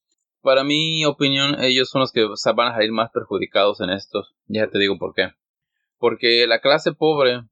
Para 0.45 0.63
mi 0.63 1.07
opinión, 1.07 1.57
ellos 1.59 1.89
son 1.89 2.01
los 2.01 2.13
que 2.13 2.27
van 2.55 2.69
a 2.69 2.75
salir 2.75 2.93
más 2.93 3.11
perjudicados 3.11 3.81
en 3.81 3.89
estos. 3.89 4.35
Ya 4.47 4.69
te 4.69 4.79
digo 4.79 4.99
por 4.99 5.15
qué. 5.15 5.31
Porque 5.97 6.47
la 6.47 6.61
clase 6.61 6.93
pobre, 6.93 7.45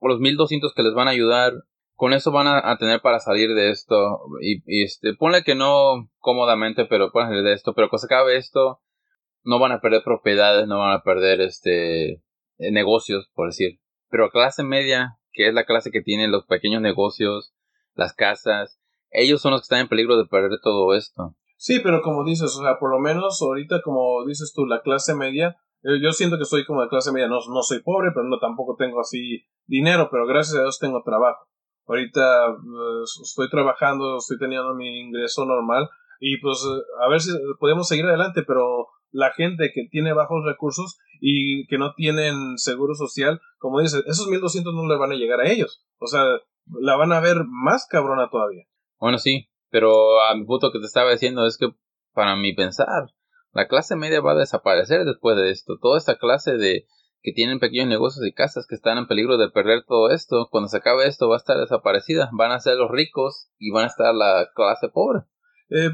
o 0.00 0.08
los 0.08 0.18
1200 0.18 0.74
que 0.74 0.82
les 0.82 0.92
van 0.92 1.06
a 1.06 1.12
ayudar, 1.12 1.52
con 1.94 2.12
eso 2.12 2.32
van 2.32 2.48
a, 2.48 2.76
tener 2.76 3.02
para 3.02 3.20
salir 3.20 3.54
de 3.54 3.70
esto. 3.70 4.22
Y, 4.42 4.64
y, 4.66 4.82
este, 4.82 5.14
ponle 5.14 5.44
que 5.44 5.54
no 5.54 6.10
cómodamente, 6.18 6.86
pero 6.86 7.12
pueden 7.12 7.28
salir 7.28 7.44
de 7.44 7.52
esto. 7.52 7.72
Pero 7.72 7.88
cuando 7.88 8.00
se 8.00 8.12
acabe 8.12 8.36
esto, 8.36 8.80
no 9.44 9.60
van 9.60 9.70
a 9.70 9.80
perder 9.80 10.02
propiedades, 10.02 10.66
no 10.66 10.80
van 10.80 10.92
a 10.92 11.04
perder 11.04 11.40
este 11.42 12.14
eh, 12.14 12.72
negocios, 12.72 13.30
por 13.32 13.46
decir. 13.46 13.78
Pero 14.08 14.30
clase 14.30 14.64
media, 14.64 15.18
que 15.32 15.46
es 15.46 15.54
la 15.54 15.66
clase 15.66 15.92
que 15.92 16.02
tiene 16.02 16.26
los 16.26 16.46
pequeños 16.46 16.82
negocios, 16.82 17.54
las 17.94 18.12
casas, 18.12 18.80
ellos 19.10 19.40
son 19.40 19.52
los 19.52 19.60
que 19.60 19.66
están 19.66 19.80
en 19.82 19.88
peligro 19.88 20.16
de 20.16 20.26
perder 20.26 20.58
todo 20.60 20.96
esto. 20.96 21.36
Sí, 21.60 21.78
pero 21.80 22.00
como 22.00 22.24
dices, 22.24 22.56
o 22.56 22.62
sea, 22.62 22.78
por 22.78 22.90
lo 22.90 22.98
menos 22.98 23.42
ahorita, 23.42 23.82
como 23.82 24.24
dices 24.24 24.54
tú, 24.56 24.64
la 24.64 24.80
clase 24.80 25.14
media, 25.14 25.58
yo, 25.82 25.90
yo 26.02 26.10
siento 26.12 26.38
que 26.38 26.46
soy 26.46 26.64
como 26.64 26.80
de 26.80 26.88
clase 26.88 27.12
media, 27.12 27.28
no, 27.28 27.36
no 27.52 27.62
soy 27.62 27.82
pobre, 27.82 28.12
pero 28.14 28.26
no 28.26 28.38
tampoco 28.38 28.76
tengo 28.78 28.98
así 28.98 29.44
dinero, 29.66 30.08
pero 30.10 30.26
gracias 30.26 30.56
a 30.56 30.62
Dios 30.62 30.78
tengo 30.78 31.02
trabajo. 31.02 31.46
Ahorita 31.86 32.48
uh, 32.48 33.02
estoy 33.02 33.50
trabajando, 33.50 34.16
estoy 34.16 34.38
teniendo 34.38 34.74
mi 34.74 35.00
ingreso 35.00 35.44
normal 35.44 35.90
y 36.18 36.38
pues 36.38 36.66
a 36.98 37.08
ver 37.10 37.20
si 37.20 37.30
podemos 37.58 37.86
seguir 37.86 38.06
adelante, 38.06 38.42
pero 38.42 38.86
la 39.10 39.30
gente 39.32 39.70
que 39.74 39.86
tiene 39.90 40.14
bajos 40.14 40.42
recursos 40.46 40.98
y 41.20 41.66
que 41.66 41.76
no 41.76 41.92
tienen 41.92 42.56
seguro 42.56 42.94
social, 42.94 43.38
como 43.58 43.80
dices, 43.80 44.02
esos 44.06 44.28
1200 44.28 44.74
no 44.74 44.88
le 44.88 44.96
van 44.96 45.12
a 45.12 45.16
llegar 45.16 45.40
a 45.40 45.50
ellos. 45.50 45.84
O 45.98 46.06
sea, 46.06 46.24
la 46.80 46.96
van 46.96 47.12
a 47.12 47.20
ver 47.20 47.44
más 47.46 47.86
cabrona 47.86 48.30
todavía. 48.30 48.64
Bueno, 48.98 49.18
sí, 49.18 49.50
pero 49.70 50.20
a 50.22 50.34
mi 50.34 50.44
punto 50.44 50.72
que 50.72 50.78
te 50.78 50.86
estaba 50.86 51.10
diciendo 51.10 51.46
es 51.46 51.56
que 51.56 51.68
para 52.12 52.36
mi 52.36 52.54
pensar, 52.54 53.08
la 53.52 53.68
clase 53.68 53.96
media 53.96 54.20
va 54.20 54.32
a 54.32 54.36
desaparecer 54.36 55.04
después 55.04 55.36
de 55.36 55.50
esto. 55.50 55.78
Toda 55.80 55.98
esta 55.98 56.16
clase 56.16 56.56
de 56.56 56.86
que 57.22 57.32
tienen 57.32 57.58
pequeños 57.58 57.88
negocios 57.88 58.26
y 58.26 58.32
casas 58.32 58.66
que 58.66 58.74
están 58.74 58.98
en 58.98 59.06
peligro 59.06 59.36
de 59.36 59.50
perder 59.50 59.84
todo 59.86 60.10
esto, 60.10 60.48
cuando 60.50 60.68
se 60.68 60.78
acabe 60.78 61.06
esto 61.06 61.28
va 61.28 61.36
a 61.36 61.38
estar 61.38 61.58
desaparecida. 61.58 62.30
Van 62.32 62.52
a 62.52 62.60
ser 62.60 62.76
los 62.76 62.90
ricos 62.90 63.50
y 63.58 63.70
van 63.70 63.84
a 63.84 63.88
estar 63.88 64.14
la 64.14 64.48
clase 64.54 64.88
pobre. 64.88 65.20
Eh, 65.68 65.90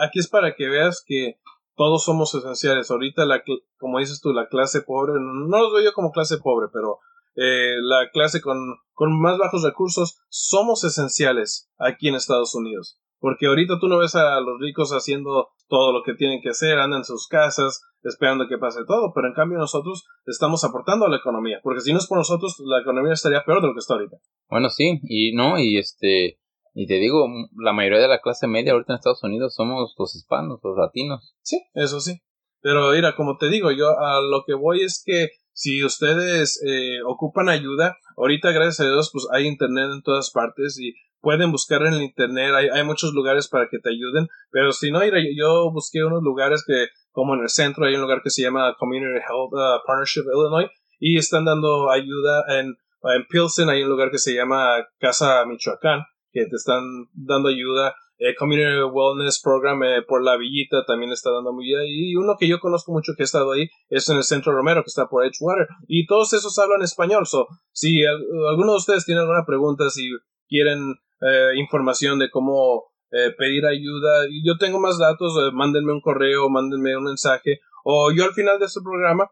aquí 0.00 0.18
es 0.18 0.28
para 0.28 0.54
que 0.54 0.68
veas 0.68 1.02
que 1.06 1.38
todos 1.76 2.04
somos 2.04 2.34
esenciales. 2.34 2.90
Ahorita, 2.90 3.24
la, 3.24 3.42
como 3.78 3.98
dices 3.98 4.20
tú, 4.20 4.32
la 4.32 4.48
clase 4.48 4.82
pobre, 4.82 5.14
no 5.14 5.58
los 5.58 5.72
veo 5.72 5.84
yo 5.84 5.92
como 5.92 6.10
clase 6.10 6.38
pobre, 6.38 6.68
pero 6.72 6.98
eh, 7.36 7.76
la 7.80 8.10
clase 8.12 8.40
con, 8.40 8.58
con 8.92 9.18
más 9.20 9.38
bajos 9.38 9.62
recursos 9.62 10.18
somos 10.28 10.84
esenciales 10.84 11.70
aquí 11.78 12.08
en 12.08 12.14
Estados 12.16 12.54
Unidos. 12.54 12.98
Porque 13.24 13.46
ahorita 13.46 13.78
tú 13.80 13.88
no 13.88 13.96
ves 13.96 14.16
a 14.16 14.38
los 14.40 14.60
ricos 14.60 14.90
haciendo 14.90 15.48
todo 15.66 15.94
lo 15.94 16.02
que 16.02 16.12
tienen 16.12 16.42
que 16.42 16.50
hacer, 16.50 16.78
andan 16.78 16.98
en 16.98 17.04
sus 17.06 17.26
casas 17.26 17.80
esperando 18.02 18.46
que 18.46 18.58
pase 18.58 18.80
todo, 18.86 19.12
pero 19.14 19.28
en 19.28 19.32
cambio 19.32 19.56
nosotros 19.56 20.04
estamos 20.26 20.62
aportando 20.62 21.06
a 21.06 21.08
la 21.08 21.16
economía, 21.16 21.58
porque 21.62 21.80
si 21.80 21.94
no 21.94 22.00
es 22.00 22.06
por 22.06 22.18
nosotros, 22.18 22.54
la 22.66 22.82
economía 22.82 23.14
estaría 23.14 23.42
peor 23.42 23.62
de 23.62 23.68
lo 23.68 23.72
que 23.72 23.78
está 23.78 23.94
ahorita. 23.94 24.18
Bueno, 24.50 24.68
sí, 24.68 25.00
y 25.04 25.34
no, 25.34 25.58
y 25.58 25.78
este, 25.78 26.38
y 26.74 26.86
te 26.86 26.96
digo, 26.96 27.26
la 27.56 27.72
mayoría 27.72 28.00
de 28.00 28.08
la 28.08 28.20
clase 28.20 28.46
media 28.46 28.72
ahorita 28.72 28.92
en 28.92 28.98
Estados 28.98 29.24
Unidos 29.24 29.54
somos 29.54 29.94
los 29.98 30.14
hispanos, 30.14 30.60
los 30.62 30.76
latinos. 30.76 31.34
Sí, 31.40 31.62
eso 31.72 32.00
sí. 32.00 32.20
Pero 32.60 32.90
mira, 32.90 33.16
como 33.16 33.38
te 33.38 33.48
digo, 33.48 33.70
yo 33.70 33.98
a 33.98 34.20
lo 34.20 34.44
que 34.46 34.52
voy 34.52 34.82
es 34.82 35.02
que 35.02 35.28
si 35.54 35.82
ustedes 35.82 36.62
eh, 36.66 36.98
ocupan 37.06 37.48
ayuda, 37.48 37.96
ahorita 38.18 38.52
gracias 38.52 38.80
a 38.80 38.92
Dios 38.92 39.08
pues 39.10 39.26
hay 39.32 39.46
internet 39.46 39.88
en 39.94 40.02
todas 40.02 40.30
partes 40.30 40.78
y 40.78 40.92
pueden 41.24 41.50
buscar 41.50 41.82
en 41.82 41.94
el 41.94 42.02
internet, 42.02 42.52
hay, 42.54 42.68
hay 42.68 42.84
muchos 42.84 43.12
lugares 43.14 43.48
para 43.48 43.66
que 43.68 43.78
te 43.78 43.90
ayuden, 43.90 44.28
pero 44.50 44.70
si 44.70 44.92
no, 44.92 45.00
yo 45.36 45.72
busqué 45.72 46.04
unos 46.04 46.22
lugares 46.22 46.62
que, 46.64 46.86
como 47.10 47.34
en 47.34 47.40
el 47.40 47.48
centro, 47.48 47.86
hay 47.86 47.94
un 47.94 48.02
lugar 48.02 48.20
que 48.22 48.30
se 48.30 48.42
llama 48.42 48.76
Community 48.78 49.18
Health 49.18 49.52
uh, 49.52 49.80
Partnership 49.86 50.24
Illinois, 50.32 50.70
y 51.00 51.18
están 51.18 51.44
dando 51.44 51.90
ayuda 51.90 52.44
en, 52.60 52.76
en 53.02 53.26
Pilsen, 53.28 53.68
hay 53.68 53.82
un 53.82 53.88
lugar 53.88 54.10
que 54.10 54.18
se 54.18 54.34
llama 54.34 54.86
Casa 55.00 55.44
Michoacán, 55.46 56.02
que 56.32 56.46
te 56.46 56.56
están 56.56 56.84
dando 57.14 57.48
ayuda. 57.48 57.94
Eh, 58.16 58.34
Community 58.36 58.80
Wellness 58.92 59.40
Program 59.42 59.82
eh, 59.82 60.02
por 60.06 60.22
la 60.22 60.36
Villita 60.36 60.84
también 60.86 61.10
está 61.10 61.30
dando 61.30 61.50
ayuda. 61.50 61.82
Y 61.86 62.14
uno 62.16 62.36
que 62.38 62.48
yo 62.48 62.60
conozco 62.60 62.92
mucho 62.92 63.12
que 63.16 63.22
ha 63.22 63.24
estado 63.24 63.52
ahí 63.52 63.68
es 63.88 64.08
en 64.08 64.16
el 64.16 64.22
Centro 64.22 64.52
Romero, 64.52 64.82
que 64.82 64.88
está 64.88 65.06
por 65.06 65.24
Edgewater. 65.24 65.66
Y 65.88 66.06
todos 66.06 66.32
esos 66.32 66.58
hablan 66.58 66.82
español. 66.82 67.26
So, 67.26 67.48
si 67.72 68.04
alguno 68.04 68.72
de 68.72 68.78
ustedes 68.78 69.04
tiene 69.04 69.20
alguna 69.20 69.44
pregunta, 69.44 69.90
si 69.90 70.10
quieren 70.48 70.94
eh, 71.26 71.56
información 71.56 72.18
de 72.18 72.30
cómo 72.30 72.84
eh, 73.10 73.32
pedir 73.36 73.66
ayuda, 73.66 74.26
yo 74.44 74.56
tengo 74.58 74.80
más 74.80 74.98
datos, 74.98 75.34
eh, 75.38 75.50
mándenme 75.52 75.92
un 75.92 76.00
correo, 76.00 76.50
mándenme 76.50 76.96
un 76.96 77.04
mensaje. 77.04 77.60
O 77.84 78.10
yo 78.12 78.24
al 78.24 78.32
final 78.32 78.58
de 78.58 78.66
este 78.66 78.80
programa 78.82 79.30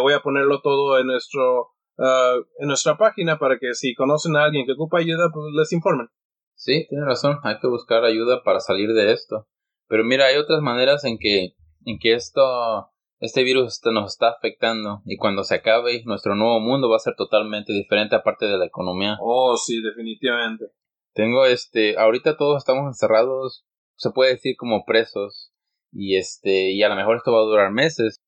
voy 0.00 0.12
a 0.12 0.20
ponerlo 0.20 0.60
todo 0.60 0.98
en 1.00 1.08
nuestro 1.08 1.76
uh, 1.98 2.44
en 2.58 2.68
nuestra 2.68 2.96
página 2.96 3.38
para 3.38 3.58
que 3.58 3.74
si 3.74 3.94
conocen 3.94 4.36
a 4.36 4.44
alguien 4.44 4.66
que 4.66 4.72
ocupa 4.72 4.98
ayuda, 4.98 5.30
pues 5.32 5.46
les 5.54 5.72
informen. 5.72 6.08
Sí, 6.54 6.86
tienes 6.88 7.06
razón, 7.06 7.38
hay 7.42 7.58
que 7.58 7.68
buscar 7.68 8.04
ayuda 8.04 8.42
para 8.42 8.60
salir 8.60 8.92
de 8.92 9.12
esto. 9.12 9.46
Pero 9.88 10.04
mira, 10.04 10.26
hay 10.26 10.36
otras 10.36 10.60
maneras 10.62 11.04
en 11.04 11.18
que, 11.18 11.54
en 11.84 11.98
que 12.00 12.14
esto, 12.14 12.90
este 13.20 13.44
virus 13.44 13.80
nos 13.84 14.12
está 14.12 14.30
afectando 14.30 15.02
y 15.04 15.16
cuando 15.16 15.44
se 15.44 15.56
acabe 15.56 16.02
nuestro 16.04 16.34
nuevo 16.34 16.60
mundo 16.60 16.88
va 16.88 16.96
a 16.96 17.00
ser 17.00 17.14
totalmente 17.14 17.72
diferente 17.72 18.16
aparte 18.16 18.46
de 18.46 18.58
la 18.58 18.66
economía. 18.66 19.16
Oh, 19.20 19.56
sí, 19.56 19.80
definitivamente. 19.82 20.66
Tengo 21.16 21.46
este, 21.46 21.98
ahorita 21.98 22.36
todos 22.36 22.58
estamos 22.58 22.86
encerrados, 22.88 23.64
se 23.96 24.10
puede 24.10 24.32
decir 24.32 24.54
como 24.58 24.84
presos 24.84 25.50
y 25.90 26.18
este, 26.18 26.72
y 26.72 26.82
a 26.82 26.90
lo 26.90 26.94
mejor 26.94 27.16
esto 27.16 27.32
va 27.32 27.38
a 27.38 27.44
durar 27.44 27.72
meses. 27.72 28.20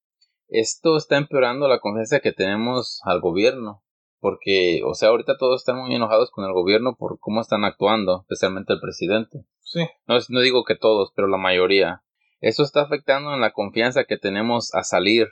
Esto 0.48 0.96
está 0.96 1.18
empeorando 1.18 1.68
la 1.68 1.80
confianza 1.80 2.20
que 2.20 2.32
tenemos 2.32 3.02
al 3.04 3.20
gobierno, 3.20 3.84
porque, 4.20 4.80
o 4.86 4.94
sea, 4.94 5.10
ahorita 5.10 5.36
todos 5.36 5.60
están 5.60 5.76
muy 5.76 5.94
enojados 5.94 6.30
con 6.30 6.46
el 6.46 6.54
gobierno 6.54 6.96
por 6.98 7.18
cómo 7.20 7.42
están 7.42 7.66
actuando, 7.66 8.22
especialmente 8.22 8.72
el 8.72 8.80
presidente. 8.80 9.44
Sí. 9.60 9.86
No, 10.06 10.16
no 10.30 10.40
digo 10.40 10.64
que 10.64 10.74
todos, 10.74 11.12
pero 11.14 11.28
la 11.28 11.36
mayoría. 11.36 12.02
Eso 12.40 12.62
está 12.62 12.80
afectando 12.80 13.34
en 13.34 13.42
la 13.42 13.52
confianza 13.52 14.04
que 14.04 14.16
tenemos 14.16 14.74
a 14.74 14.82
salir 14.82 15.28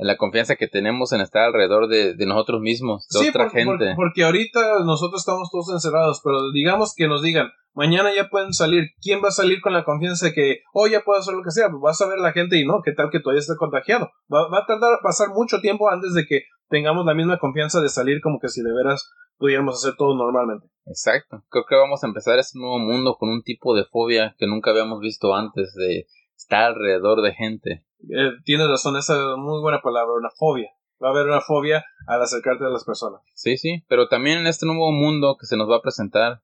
en 0.00 0.06
la 0.06 0.16
confianza 0.16 0.56
que 0.56 0.66
tenemos 0.66 1.12
en 1.12 1.20
estar 1.20 1.42
alrededor 1.42 1.86
de, 1.86 2.14
de 2.14 2.26
nosotros 2.26 2.62
mismos, 2.62 3.06
de 3.12 3.20
sí, 3.20 3.28
otra 3.28 3.50
gente. 3.50 3.66
Porque, 3.66 3.92
porque, 3.96 4.24
ahorita 4.24 4.78
nosotros 4.84 5.20
estamos 5.20 5.50
todos 5.50 5.70
encerrados, 5.70 6.22
pero 6.24 6.50
digamos 6.52 6.94
que 6.96 7.06
nos 7.06 7.22
digan, 7.22 7.50
mañana 7.74 8.10
ya 8.14 8.30
pueden 8.30 8.54
salir, 8.54 8.88
¿quién 9.02 9.22
va 9.22 9.28
a 9.28 9.32
salir 9.32 9.60
con 9.60 9.74
la 9.74 9.84
confianza 9.84 10.26
de 10.26 10.32
que, 10.32 10.60
oh, 10.72 10.86
ya 10.86 11.02
puedo 11.02 11.20
hacer 11.20 11.34
lo 11.34 11.42
que 11.42 11.50
sea? 11.50 11.68
Pues 11.68 11.82
vas 11.82 12.00
a 12.00 12.08
ver 12.08 12.18
la 12.18 12.32
gente 12.32 12.58
y 12.58 12.64
no, 12.64 12.80
¿qué 12.82 12.92
tal 12.92 13.10
que 13.10 13.20
todavía 13.20 13.40
esté 13.40 13.56
contagiado? 13.58 14.10
Va, 14.32 14.48
va 14.48 14.60
a 14.60 14.66
tardar 14.66 14.94
a 14.94 15.02
pasar 15.02 15.28
mucho 15.34 15.60
tiempo 15.60 15.90
antes 15.90 16.14
de 16.14 16.24
que 16.24 16.44
tengamos 16.70 17.04
la 17.04 17.14
misma 17.14 17.38
confianza 17.38 17.82
de 17.82 17.90
salir 17.90 18.22
como 18.22 18.38
que 18.40 18.48
si 18.48 18.62
de 18.62 18.72
veras 18.72 19.12
pudiéramos 19.36 19.74
hacer 19.74 19.96
todo 19.98 20.14
normalmente. 20.14 20.66
Exacto. 20.86 21.42
Creo 21.50 21.64
que 21.68 21.76
vamos 21.76 22.02
a 22.02 22.06
empezar 22.06 22.38
ese 22.38 22.58
nuevo 22.58 22.78
mundo 22.78 23.16
con 23.18 23.28
un 23.28 23.42
tipo 23.42 23.74
de 23.74 23.84
fobia 23.84 24.34
que 24.38 24.46
nunca 24.46 24.70
habíamos 24.70 25.00
visto 25.00 25.34
antes, 25.34 25.74
de 25.74 26.06
estar 26.40 26.64
alrededor 26.64 27.22
de 27.22 27.34
gente. 27.34 27.84
Eh, 28.08 28.32
tienes 28.44 28.68
razón, 28.68 28.96
esa 28.96 29.14
es 29.14 29.36
muy 29.36 29.60
buena 29.60 29.80
palabra, 29.80 30.14
una 30.14 30.30
fobia. 30.30 30.70
Va 31.02 31.08
a 31.08 31.10
haber 31.12 31.26
una 31.26 31.40
fobia 31.40 31.84
al 32.06 32.22
acercarte 32.22 32.64
a 32.64 32.68
las 32.68 32.84
personas. 32.84 33.22
Sí, 33.34 33.56
sí, 33.56 33.84
pero 33.88 34.08
también 34.08 34.38
en 34.38 34.46
este 34.46 34.66
nuevo 34.66 34.92
mundo 34.92 35.36
que 35.38 35.46
se 35.46 35.56
nos 35.56 35.70
va 35.70 35.76
a 35.76 35.82
presentar, 35.82 36.42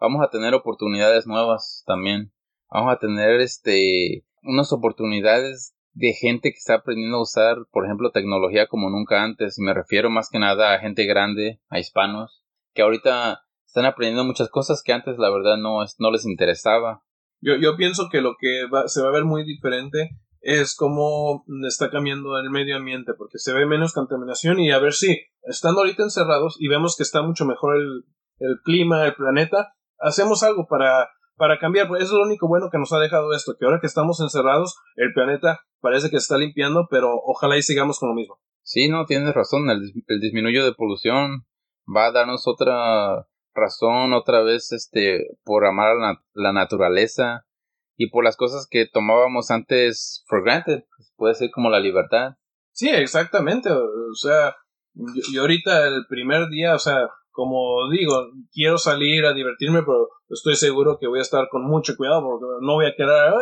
vamos 0.00 0.24
a 0.24 0.30
tener 0.30 0.54
oportunidades 0.54 1.26
nuevas 1.26 1.84
también. 1.86 2.32
Vamos 2.70 2.92
a 2.92 2.98
tener 2.98 3.40
este 3.40 4.24
unas 4.42 4.72
oportunidades 4.72 5.74
de 5.92 6.12
gente 6.14 6.50
que 6.50 6.58
está 6.58 6.74
aprendiendo 6.74 7.18
a 7.18 7.22
usar, 7.22 7.58
por 7.70 7.84
ejemplo, 7.84 8.10
tecnología 8.10 8.66
como 8.66 8.90
nunca 8.90 9.22
antes. 9.22 9.58
Y 9.58 9.62
me 9.62 9.74
refiero 9.74 10.10
más 10.10 10.30
que 10.30 10.38
nada 10.38 10.74
a 10.74 10.78
gente 10.80 11.04
grande, 11.04 11.60
a 11.68 11.78
hispanos, 11.78 12.44
que 12.74 12.82
ahorita 12.82 13.44
están 13.66 13.84
aprendiendo 13.86 14.24
muchas 14.24 14.48
cosas 14.48 14.82
que 14.82 14.92
antes 14.92 15.18
la 15.18 15.30
verdad 15.30 15.56
no, 15.58 15.78
no 15.98 16.10
les 16.10 16.26
interesaba. 16.26 17.02
Yo, 17.42 17.56
yo 17.56 17.76
pienso 17.76 18.08
que 18.10 18.22
lo 18.22 18.36
que 18.38 18.66
va, 18.72 18.88
se 18.88 19.02
va 19.02 19.08
a 19.08 19.12
ver 19.12 19.24
muy 19.24 19.44
diferente 19.44 20.10
es 20.40 20.74
cómo 20.74 21.44
está 21.66 21.90
cambiando 21.90 22.36
el 22.38 22.50
medio 22.50 22.76
ambiente, 22.76 23.12
porque 23.16 23.38
se 23.38 23.52
ve 23.52 23.66
menos 23.66 23.92
contaminación 23.92 24.58
y 24.58 24.72
a 24.72 24.78
ver 24.78 24.92
si, 24.92 25.20
estando 25.42 25.80
ahorita 25.80 26.02
encerrados 26.02 26.56
y 26.58 26.68
vemos 26.68 26.96
que 26.96 27.04
está 27.04 27.22
mucho 27.22 27.44
mejor 27.44 27.76
el, 27.76 28.04
el 28.38 28.60
clima, 28.64 29.04
el 29.04 29.14
planeta, 29.14 29.74
hacemos 29.98 30.42
algo 30.42 30.66
para, 30.68 31.08
para 31.36 31.58
cambiar. 31.58 31.86
Eso 31.96 32.04
es 32.04 32.10
lo 32.12 32.22
único 32.22 32.48
bueno 32.48 32.70
que 32.70 32.78
nos 32.78 32.92
ha 32.92 32.98
dejado 32.98 33.32
esto, 33.34 33.54
que 33.58 33.64
ahora 33.64 33.80
que 33.80 33.86
estamos 33.86 34.20
encerrados, 34.20 34.76
el 34.96 35.12
planeta 35.12 35.60
parece 35.80 36.10
que 36.10 36.16
está 36.16 36.36
limpiando, 36.36 36.86
pero 36.90 37.12
ojalá 37.24 37.56
y 37.56 37.62
sigamos 37.62 37.98
con 37.98 38.08
lo 38.08 38.14
mismo. 38.14 38.38
Sí, 38.62 38.88
no, 38.88 39.06
tienes 39.06 39.34
razón, 39.34 39.70
el, 39.70 39.92
el 40.06 40.20
disminuyo 40.20 40.64
de 40.64 40.74
polución 40.74 41.46
va 41.84 42.06
a 42.06 42.12
darnos 42.12 42.46
otra 42.46 43.26
razón 43.54 44.12
otra 44.12 44.42
vez 44.42 44.72
este 44.72 45.36
por 45.44 45.64
amar 45.66 45.96
a 45.96 46.20
la, 46.34 46.52
naturaleza 46.52 47.46
y 47.96 48.10
por 48.10 48.24
las 48.24 48.36
cosas 48.36 48.66
que 48.70 48.86
tomábamos 48.86 49.50
antes 49.50 50.24
for 50.26 50.42
granted, 50.42 50.84
pues, 50.96 51.12
puede 51.16 51.34
ser 51.34 51.50
como 51.50 51.70
la 51.70 51.80
libertad. 51.80 52.36
Sí, 52.72 52.88
exactamente, 52.88 53.70
o 53.70 54.14
sea, 54.14 54.56
yo, 55.32 55.42
ahorita 55.42 55.88
el 55.88 56.06
primer 56.08 56.48
día, 56.48 56.74
o 56.74 56.78
sea, 56.78 57.08
como 57.30 57.90
digo, 57.90 58.30
quiero 58.52 58.78
salir 58.78 59.24
a 59.26 59.34
divertirme, 59.34 59.82
pero 59.82 60.08
estoy 60.28 60.56
seguro 60.56 60.98
que 60.98 61.06
voy 61.06 61.18
a 61.18 61.22
estar 61.22 61.48
con 61.50 61.64
mucho 61.64 61.96
cuidado 61.96 62.22
porque 62.22 62.46
no 62.62 62.74
voy 62.74 62.86
a 62.86 62.94
quedar, 62.96 63.34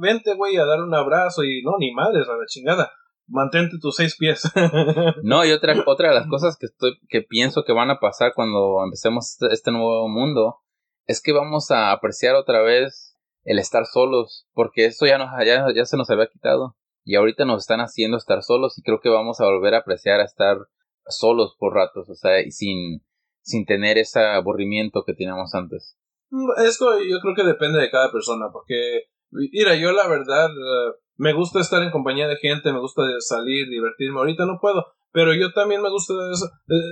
vente, 0.00 0.34
güey, 0.34 0.56
a 0.56 0.64
dar 0.64 0.80
un 0.82 0.94
abrazo 0.94 1.42
y 1.42 1.62
no, 1.62 1.72
ni 1.78 1.92
madres, 1.92 2.28
a 2.28 2.36
la 2.36 2.46
chingada 2.46 2.92
mantente 3.26 3.76
tus 3.80 3.96
seis 3.96 4.16
pies. 4.16 4.42
no, 5.22 5.44
y 5.44 5.52
otra, 5.52 5.74
otra 5.86 6.08
de 6.10 6.14
las 6.14 6.28
cosas 6.28 6.56
que 6.56 6.66
estoy, 6.66 6.98
que 7.08 7.22
pienso 7.22 7.64
que 7.64 7.72
van 7.72 7.90
a 7.90 8.00
pasar 8.00 8.32
cuando 8.34 8.82
empecemos 8.84 9.32
este, 9.32 9.52
este, 9.52 9.70
nuevo 9.70 10.08
mundo, 10.08 10.60
es 11.06 11.22
que 11.22 11.32
vamos 11.32 11.70
a 11.70 11.92
apreciar 11.92 12.34
otra 12.34 12.62
vez 12.62 13.16
el 13.44 13.58
estar 13.58 13.86
solos, 13.86 14.46
porque 14.52 14.86
eso 14.86 15.06
ya 15.06 15.18
nos, 15.18 15.28
ya, 15.44 15.66
ya 15.74 15.84
se 15.84 15.96
nos 15.96 16.10
había 16.10 16.26
quitado. 16.26 16.76
Y 17.04 17.14
ahorita 17.14 17.44
nos 17.44 17.62
están 17.62 17.80
haciendo 17.80 18.16
estar 18.16 18.42
solos 18.42 18.76
y 18.78 18.82
creo 18.82 19.00
que 19.00 19.08
vamos 19.08 19.40
a 19.40 19.44
volver 19.44 19.74
a 19.74 19.78
apreciar 19.78 20.20
a 20.20 20.24
estar 20.24 20.58
solos 21.06 21.56
por 21.58 21.74
ratos, 21.74 22.08
o 22.08 22.14
sea, 22.14 22.40
y 22.40 22.50
sin, 22.50 23.04
sin 23.42 23.64
tener 23.64 23.96
ese 23.98 24.20
aburrimiento 24.20 25.04
que 25.06 25.14
teníamos 25.14 25.54
antes. 25.54 25.96
Mm, 26.30 26.50
Esto 26.66 26.98
yo 26.98 27.20
creo 27.20 27.34
que 27.34 27.44
depende 27.44 27.80
de 27.80 27.90
cada 27.90 28.10
persona, 28.10 28.46
porque, 28.52 29.04
mira, 29.30 29.74
yo 29.76 29.92
la 29.92 30.08
verdad, 30.08 30.48
eh, 30.50 30.92
me 31.16 31.32
gusta 31.32 31.60
estar 31.60 31.82
en 31.82 31.90
compañía 31.90 32.28
de 32.28 32.36
gente, 32.36 32.72
me 32.72 32.80
gusta 32.80 33.02
salir, 33.20 33.68
divertirme. 33.68 34.18
Ahorita 34.18 34.46
no 34.46 34.58
puedo, 34.60 34.84
pero 35.12 35.34
yo 35.34 35.52
también 35.52 35.82
me 35.82 35.90
gusta. 35.90 36.14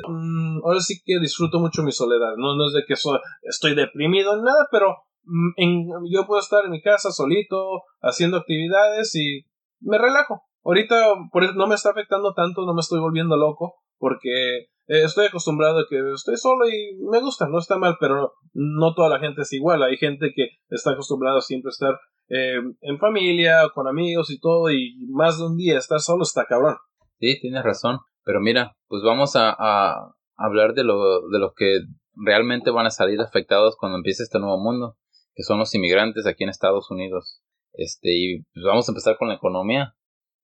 Mm, 0.08 0.60
ahora 0.64 0.80
sí 0.80 1.00
que 1.04 1.18
disfruto 1.20 1.60
mucho 1.60 1.82
mi 1.82 1.92
soledad. 1.92 2.34
No, 2.36 2.56
no 2.56 2.66
es 2.66 2.72
de 2.72 2.84
que 2.86 2.94
estoy 3.42 3.74
deprimido 3.74 4.34
en 4.34 4.44
nada, 4.44 4.66
pero 4.70 4.96
mm, 5.24 5.50
en, 5.56 5.86
yo 6.10 6.26
puedo 6.26 6.40
estar 6.40 6.64
en 6.64 6.70
mi 6.70 6.80
casa 6.80 7.10
solito, 7.10 7.82
haciendo 8.00 8.38
actividades 8.38 9.14
y 9.14 9.44
me 9.80 9.98
relajo. 9.98 10.42
Ahorita 10.64 11.14
por 11.30 11.54
no 11.54 11.66
me 11.66 11.74
está 11.74 11.90
afectando 11.90 12.32
tanto, 12.32 12.64
no 12.64 12.72
me 12.72 12.80
estoy 12.80 12.98
volviendo 12.98 13.36
loco, 13.36 13.74
porque 13.98 14.68
estoy 14.86 15.26
acostumbrado 15.26 15.80
a 15.80 15.86
que 15.88 16.00
estoy 16.14 16.36
solo 16.36 16.66
y 16.68 16.96
me 17.10 17.20
gusta, 17.20 17.46
no 17.48 17.58
está 17.58 17.78
mal, 17.78 17.96
pero 18.00 18.32
no 18.52 18.94
toda 18.94 19.08
la 19.08 19.18
gente 19.18 19.42
es 19.42 19.52
igual. 19.52 19.82
Hay 19.82 19.96
gente 19.96 20.32
que 20.34 20.48
está 20.70 20.92
acostumbrada 20.92 21.38
a 21.38 21.42
siempre 21.42 21.70
estar 21.70 21.98
eh, 22.28 22.60
en 22.80 22.98
familia, 22.98 23.68
con 23.74 23.86
amigos 23.86 24.30
y 24.30 24.38
todo, 24.38 24.70
y 24.70 24.96
más 25.08 25.38
de 25.38 25.46
un 25.46 25.56
día 25.56 25.78
estar 25.78 26.00
solo 26.00 26.22
está 26.22 26.46
cabrón. 26.46 26.76
Sí, 27.20 27.38
tienes 27.40 27.62
razón. 27.62 27.98
Pero 28.24 28.40
mira, 28.40 28.76
pues 28.88 29.02
vamos 29.02 29.36
a, 29.36 29.54
a 29.58 30.14
hablar 30.36 30.74
de 30.74 30.84
lo, 30.84 31.28
de 31.28 31.38
los 31.38 31.52
que 31.54 31.80
realmente 32.14 32.70
van 32.70 32.86
a 32.86 32.90
salir 32.90 33.20
afectados 33.20 33.76
cuando 33.78 33.98
empiece 33.98 34.22
este 34.22 34.38
nuevo 34.38 34.58
mundo, 34.58 34.96
que 35.34 35.42
son 35.42 35.58
los 35.58 35.74
inmigrantes 35.74 36.26
aquí 36.26 36.44
en 36.44 36.50
Estados 36.50 36.90
Unidos. 36.90 37.42
Este, 37.72 38.10
y 38.12 38.42
pues 38.54 38.64
vamos 38.64 38.88
a 38.88 38.92
empezar 38.92 39.16
con 39.18 39.28
la 39.28 39.34
economía, 39.34 39.94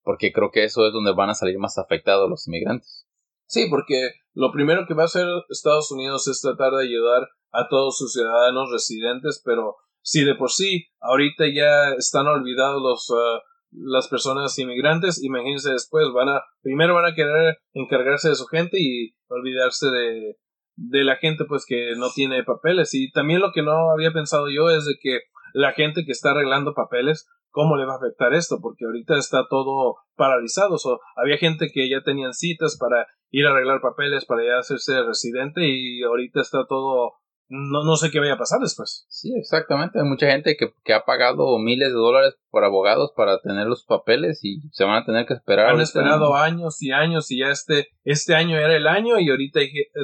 porque 0.02 0.32
creo 0.32 0.50
que 0.50 0.64
eso 0.64 0.86
es 0.86 0.92
donde 0.92 1.14
van 1.14 1.30
a 1.30 1.34
salir 1.34 1.58
más 1.58 1.78
afectados 1.78 2.28
los 2.28 2.46
inmigrantes. 2.48 3.06
Sí, 3.46 3.66
porque 3.70 4.10
lo 4.32 4.52
primero 4.52 4.86
que 4.86 4.94
va 4.94 5.02
a 5.02 5.06
hacer 5.06 5.26
Estados 5.48 5.90
Unidos 5.90 6.28
es 6.28 6.40
tratar 6.40 6.72
de 6.72 6.84
ayudar 6.84 7.28
a 7.52 7.68
todos 7.68 7.98
sus 7.98 8.12
ciudadanos 8.12 8.70
residentes, 8.70 9.42
pero 9.44 9.76
si 10.02 10.24
de 10.24 10.34
por 10.34 10.50
sí 10.50 10.86
ahorita 11.00 11.44
ya 11.54 11.94
están 11.98 12.26
olvidados 12.26 12.82
los 12.82 13.10
uh, 13.10 13.40
las 13.72 14.08
personas 14.08 14.58
inmigrantes, 14.58 15.22
imagínense 15.22 15.70
después 15.70 16.06
van 16.12 16.28
a 16.28 16.42
primero 16.60 16.94
van 16.94 17.12
a 17.12 17.14
querer 17.14 17.58
encargarse 17.72 18.30
de 18.30 18.34
su 18.34 18.46
gente 18.46 18.78
y 18.80 19.14
olvidarse 19.28 19.86
de 19.86 20.36
de 20.76 21.04
la 21.04 21.16
gente 21.16 21.44
pues 21.44 21.64
que 21.66 21.94
no 21.96 22.08
tiene 22.14 22.42
papeles. 22.42 22.94
Y 22.94 23.10
también 23.12 23.40
lo 23.40 23.52
que 23.52 23.62
no 23.62 23.90
había 23.90 24.12
pensado 24.12 24.48
yo 24.48 24.70
es 24.70 24.86
de 24.86 24.94
que 25.00 25.20
la 25.52 25.72
gente 25.72 26.04
que 26.04 26.12
está 26.12 26.30
arreglando 26.30 26.74
papeles 26.74 27.28
cómo 27.50 27.76
le 27.76 27.84
va 27.84 27.94
a 27.94 27.96
afectar 27.96 28.32
esto 28.32 28.58
porque 28.62 28.84
ahorita 28.84 29.16
está 29.16 29.46
todo 29.48 29.96
paralizado. 30.16 30.76
O 30.76 31.00
había 31.16 31.36
gente 31.36 31.68
que 31.72 31.88
ya 31.88 32.02
tenían 32.02 32.32
citas 32.32 32.76
para 32.78 33.06
ir 33.30 33.46
a 33.46 33.50
arreglar 33.50 33.80
papeles 33.80 34.24
para 34.24 34.44
ya 34.44 34.58
hacerse 34.58 35.02
residente 35.02 35.62
y 35.64 36.02
ahorita 36.02 36.40
está 36.40 36.66
todo 36.68 37.12
no, 37.50 37.82
no 37.82 37.96
sé 37.96 38.12
qué 38.12 38.20
vaya 38.20 38.34
a 38.34 38.38
pasar 38.38 38.60
después. 38.60 39.06
Sí, 39.08 39.34
exactamente. 39.36 39.98
Hay 39.98 40.04
mucha 40.04 40.30
gente 40.30 40.56
que, 40.56 40.72
que, 40.84 40.94
ha 40.94 41.04
pagado 41.04 41.58
miles 41.58 41.88
de 41.88 41.94
dólares 41.94 42.36
por 42.48 42.64
abogados 42.64 43.12
para 43.16 43.40
tener 43.40 43.66
los 43.66 43.84
papeles 43.84 44.38
y 44.44 44.60
se 44.70 44.84
van 44.84 45.02
a 45.02 45.04
tener 45.04 45.26
que 45.26 45.34
esperar. 45.34 45.70
Han 45.70 45.80
esperado 45.80 46.36
años 46.36 46.80
y 46.80 46.92
años 46.92 47.28
y 47.32 47.40
ya 47.40 47.48
este, 47.48 47.88
este 48.04 48.36
año 48.36 48.56
era 48.56 48.76
el 48.76 48.86
año 48.86 49.18
y 49.18 49.28
ahorita 49.28 49.58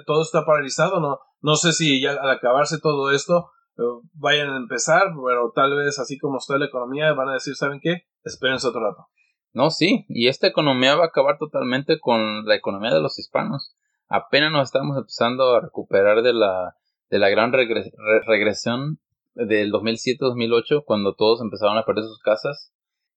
todo 0.07 0.23
está 0.23 0.45
paralizado. 0.45 0.99
No, 0.99 1.21
no 1.41 1.55
sé 1.55 1.73
si 1.73 2.03
ya 2.03 2.15
al 2.15 2.31
acabarse 2.31 2.81
todo 2.81 3.13
esto 3.13 3.51
eh, 3.79 3.83
vayan 4.15 4.51
a 4.51 4.57
empezar, 4.57 5.05
pero 5.25 5.53
tal 5.55 5.77
vez 5.77 6.01
así 6.01 6.19
como 6.19 6.39
está 6.39 6.59
la 6.59 6.67
economía 6.67 7.13
van 7.13 7.29
a 7.29 7.35
decir, 7.35 7.55
¿saben 7.55 7.79
qué? 7.81 8.09
Espérense 8.25 8.67
otro 8.67 8.81
rato. 8.81 9.07
No, 9.53 9.71
sí, 9.71 10.05
y 10.09 10.27
esta 10.27 10.49
economía 10.49 10.97
va 10.97 11.05
a 11.05 11.09
acabar 11.09 11.39
totalmente 11.39 12.01
con 12.01 12.45
la 12.45 12.57
economía 12.57 12.93
de 12.93 13.01
los 13.01 13.21
hispanos. 13.21 13.77
Apenas 14.09 14.51
nos 14.51 14.65
estamos 14.65 14.97
empezando 14.97 15.55
a 15.55 15.61
recuperar 15.61 16.23
de 16.23 16.35
la 16.35 16.75
de 17.11 17.19
la 17.19 17.29
gran 17.29 17.53
regresión 17.53 18.99
del 19.35 19.73
2007-2008, 19.73 20.85
cuando 20.85 21.15
todos 21.15 21.41
empezaron 21.41 21.79
a 21.79 21.85
perder 21.85 22.05
sus 22.05 22.21
casas. 22.21 22.73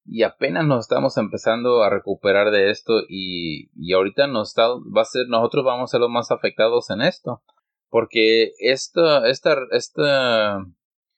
Y 0.06 0.23
apenas 0.23 0.65
nos 0.65 0.86
estamos 0.86 1.17
empezando 1.17 1.84
a 1.84 1.89
recuperar 1.89 2.52
de 2.52 2.71
esto 2.71 3.02
y, 3.08 3.69
y 3.75 3.93
ahorita 3.93 4.28
nos 4.28 4.49
está, 4.49 4.67
va 4.69 5.02
a 5.02 5.06
ser, 5.06 5.28
nosotros 5.28 5.63
vamos 5.63 5.89
a 5.89 5.91
ser 5.91 6.02
los 6.02 6.10
más 6.10 6.32
afectados 6.32 6.89
en 6.89 7.02
esto. 7.02 7.41
Porque 7.89 8.52
esta, 8.60 9.28
esta, 9.28 9.56
esta... 9.71 10.65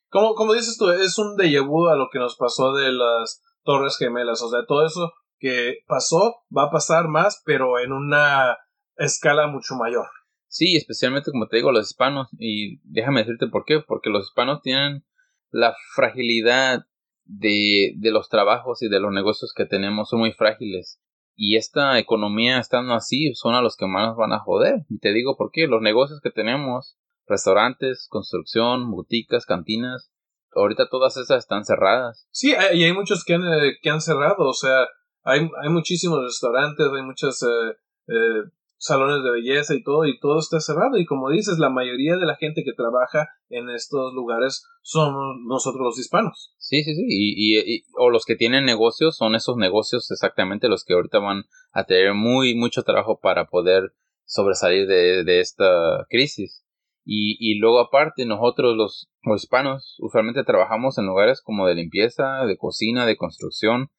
Como, 0.10 0.36
como 0.36 0.54
dices 0.54 0.78
tú, 0.78 0.90
es 0.90 1.18
un 1.18 1.38
déjà 1.38 1.66
vu 1.66 1.88
a 1.88 1.96
lo 1.96 2.10
que 2.12 2.20
nos 2.20 2.36
pasó 2.36 2.74
de 2.74 2.92
las 2.92 3.42
Torres 3.64 3.98
Gemelas. 3.98 4.42
O 4.42 4.50
sea, 4.50 4.66
todo 4.66 4.86
eso 4.86 5.14
que 5.40 5.80
pasó 5.88 6.36
va 6.56 6.64
a 6.64 6.72
pasar 6.72 7.08
más, 7.08 7.42
pero 7.46 7.80
en 7.80 7.92
una 7.94 8.58
escala 8.98 9.48
mucho 9.48 9.76
mayor. 9.76 10.08
Sí, 10.52 10.76
especialmente 10.76 11.32
como 11.32 11.48
te 11.48 11.56
digo, 11.56 11.72
los 11.72 11.88
hispanos. 11.88 12.28
Y 12.38 12.82
déjame 12.84 13.22
decirte 13.22 13.48
por 13.48 13.64
qué. 13.64 13.80
Porque 13.80 14.10
los 14.10 14.26
hispanos 14.26 14.62
tienen 14.62 15.06
la 15.50 15.74
fragilidad 15.96 16.86
de, 17.24 17.94
de 17.96 18.12
los 18.12 18.28
trabajos 18.28 18.82
y 18.82 18.90
de 18.90 19.00
los 19.00 19.14
negocios 19.14 19.54
que 19.56 19.66
tenemos. 19.66 20.10
Son 20.10 20.20
muy 20.20 20.34
frágiles. 20.34 21.02
Y 21.36 21.56
esta 21.56 21.98
economía 22.00 22.60
estando 22.60 22.94
así 22.94 23.34
son 23.34 23.56
a 23.56 23.62
los 23.62 23.78
que 23.78 23.88
más 23.88 24.10
nos 24.10 24.18
van 24.18 24.34
a 24.34 24.40
joder. 24.40 24.82
Y 24.90 25.00
te 25.00 25.14
digo 25.14 25.38
por 25.38 25.52
qué. 25.52 25.68
Los 25.68 25.82
negocios 25.82 26.20
que 26.22 26.32
tenemos, 26.32 26.98
restaurantes, 27.28 28.08
construcción, 28.10 28.92
boticas, 28.92 29.46
cantinas, 29.46 30.12
ahorita 30.54 30.90
todas 30.90 31.16
esas 31.16 31.46
están 31.46 31.64
cerradas. 31.64 32.28
Sí, 32.32 32.54
y 32.74 32.84
hay 32.84 32.92
muchos 32.92 33.24
que 33.24 33.36
han, 33.36 33.44
eh, 33.44 33.78
que 33.82 33.90
han 33.90 34.02
cerrado. 34.02 34.50
O 34.50 34.54
sea, 34.54 34.86
hay, 35.24 35.50
hay 35.62 35.70
muchísimos 35.70 36.22
restaurantes, 36.22 36.88
hay 36.94 37.04
muchas 37.04 37.42
eh, 37.42 37.78
eh, 38.10 38.52
salones 38.82 39.24
de 39.24 39.30
belleza 39.30 39.76
y 39.76 39.84
todo, 39.84 40.08
y 40.08 40.20
todo 40.20 40.40
está 40.40 40.60
cerrado. 40.60 40.98
Y 40.98 41.06
como 41.06 41.30
dices, 41.30 41.60
la 41.60 41.70
mayoría 41.70 42.18
de 42.18 42.26
la 42.26 42.36
gente 42.36 42.64
que 42.64 42.74
trabaja 42.74 43.30
en 43.50 43.70
estos 43.70 44.12
lugares 44.14 44.66
son 44.82 45.14
nosotros 45.48 45.84
los 45.84 46.00
hispanos. 46.00 46.56
Sí, 46.58 46.84
sí, 46.84 46.96
sí. 46.96 47.06
Y, 47.08 47.60
y, 47.60 47.84
o 47.96 48.10
los 48.10 48.26
que 48.26 48.36
tienen 48.36 48.66
negocios 48.66 49.16
son 49.18 49.36
esos 49.36 49.56
negocios 49.56 50.10
exactamente 50.10 50.68
los 50.68 50.84
que 50.84 50.96
ahorita 50.96 51.20
van 51.20 51.44
a 51.72 51.84
tener 51.84 52.16
muy, 52.16 52.56
mucho 52.56 52.82
trabajo 52.82 53.20
para 53.22 53.46
poder 53.46 53.94
sobresalir 54.26 54.88
de, 54.88 55.24
de 55.24 55.42
esta 55.42 56.08
crisis. 56.10 56.66
Y, 57.06 57.38
y 57.40 57.60
luego 57.60 57.80
aparte 57.80 58.26
nosotros 58.26 58.76
los 58.76 59.08
hispanos 59.36 59.96
usualmente 60.00 60.44
trabajamos 60.44 60.98
en 60.98 61.06
lugares 61.06 61.42
como 61.44 61.68
de 61.68 61.76
limpieza, 61.76 62.46
de 62.48 62.58
cocina, 62.58 63.06
de 63.06 63.16
construcción, 63.18 63.90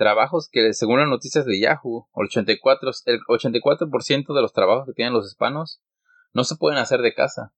trabajos 0.00 0.48
que 0.50 0.72
según 0.72 0.98
las 0.98 1.08
noticias 1.08 1.44
de 1.44 1.60
Yahoo, 1.60 2.08
el 2.16 2.28
84%, 2.28 3.02
el 3.04 3.20
84 3.28 3.86
de 3.86 4.40
los 4.40 4.52
trabajos 4.54 4.86
que 4.86 4.94
tienen 4.94 5.12
los 5.12 5.26
hispanos 5.26 5.82
no 6.32 6.44
se 6.44 6.56
pueden 6.56 6.78
hacer 6.78 7.02
de 7.02 7.12
casa. 7.12 7.52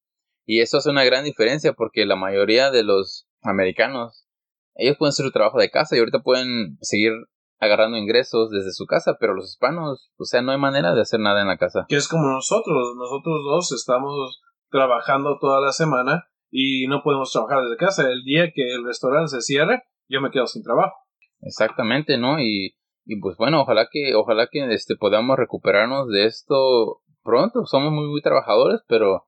Y 0.44 0.60
eso 0.60 0.78
hace 0.78 0.90
una 0.90 1.04
gran 1.04 1.22
diferencia 1.22 1.72
porque 1.72 2.04
la 2.04 2.16
mayoría 2.16 2.72
de 2.72 2.82
los 2.82 3.28
americanos, 3.42 4.26
ellos 4.74 4.96
pueden 4.98 5.10
hacer 5.10 5.24
su 5.24 5.30
trabajo 5.30 5.60
de 5.60 5.70
casa 5.70 5.94
y 5.94 6.00
ahorita 6.00 6.24
pueden 6.24 6.78
seguir 6.80 7.12
agarrando 7.60 7.96
ingresos 7.96 8.50
desde 8.50 8.72
su 8.72 8.86
casa, 8.86 9.18
pero 9.20 9.34
los 9.34 9.50
hispanos, 9.50 10.10
o 10.18 10.24
sea, 10.24 10.42
no 10.42 10.50
hay 10.50 10.58
manera 10.58 10.96
de 10.96 11.02
hacer 11.02 11.20
nada 11.20 11.42
en 11.42 11.46
la 11.46 11.58
casa. 11.58 11.86
Que 11.88 11.94
es 11.94 12.08
como 12.08 12.26
nosotros, 12.26 12.96
nosotros 12.96 13.38
dos 13.44 13.70
estamos 13.70 14.42
trabajando 14.68 15.38
toda 15.40 15.60
la 15.60 15.70
semana 15.70 16.26
y 16.50 16.88
no 16.88 17.04
podemos 17.04 17.30
trabajar 17.30 17.62
desde 17.62 17.76
casa. 17.76 18.10
El 18.10 18.24
día 18.24 18.50
que 18.52 18.74
el 18.74 18.84
restaurante 18.84 19.28
se 19.28 19.42
cierre, 19.42 19.84
yo 20.08 20.20
me 20.20 20.32
quedo 20.32 20.48
sin 20.48 20.64
trabajo. 20.64 21.01
Exactamente, 21.42 22.16
¿no? 22.18 22.40
Y, 22.40 22.76
y 23.04 23.20
pues 23.20 23.36
bueno, 23.36 23.62
ojalá 23.62 23.88
que, 23.90 24.14
ojalá 24.14 24.48
que 24.50 24.72
este, 24.72 24.96
podamos 24.96 25.36
recuperarnos 25.36 26.08
de 26.08 26.26
esto 26.26 27.02
pronto. 27.22 27.66
Somos 27.66 27.92
muy, 27.92 28.06
muy 28.08 28.22
trabajadores, 28.22 28.80
pero 28.88 29.26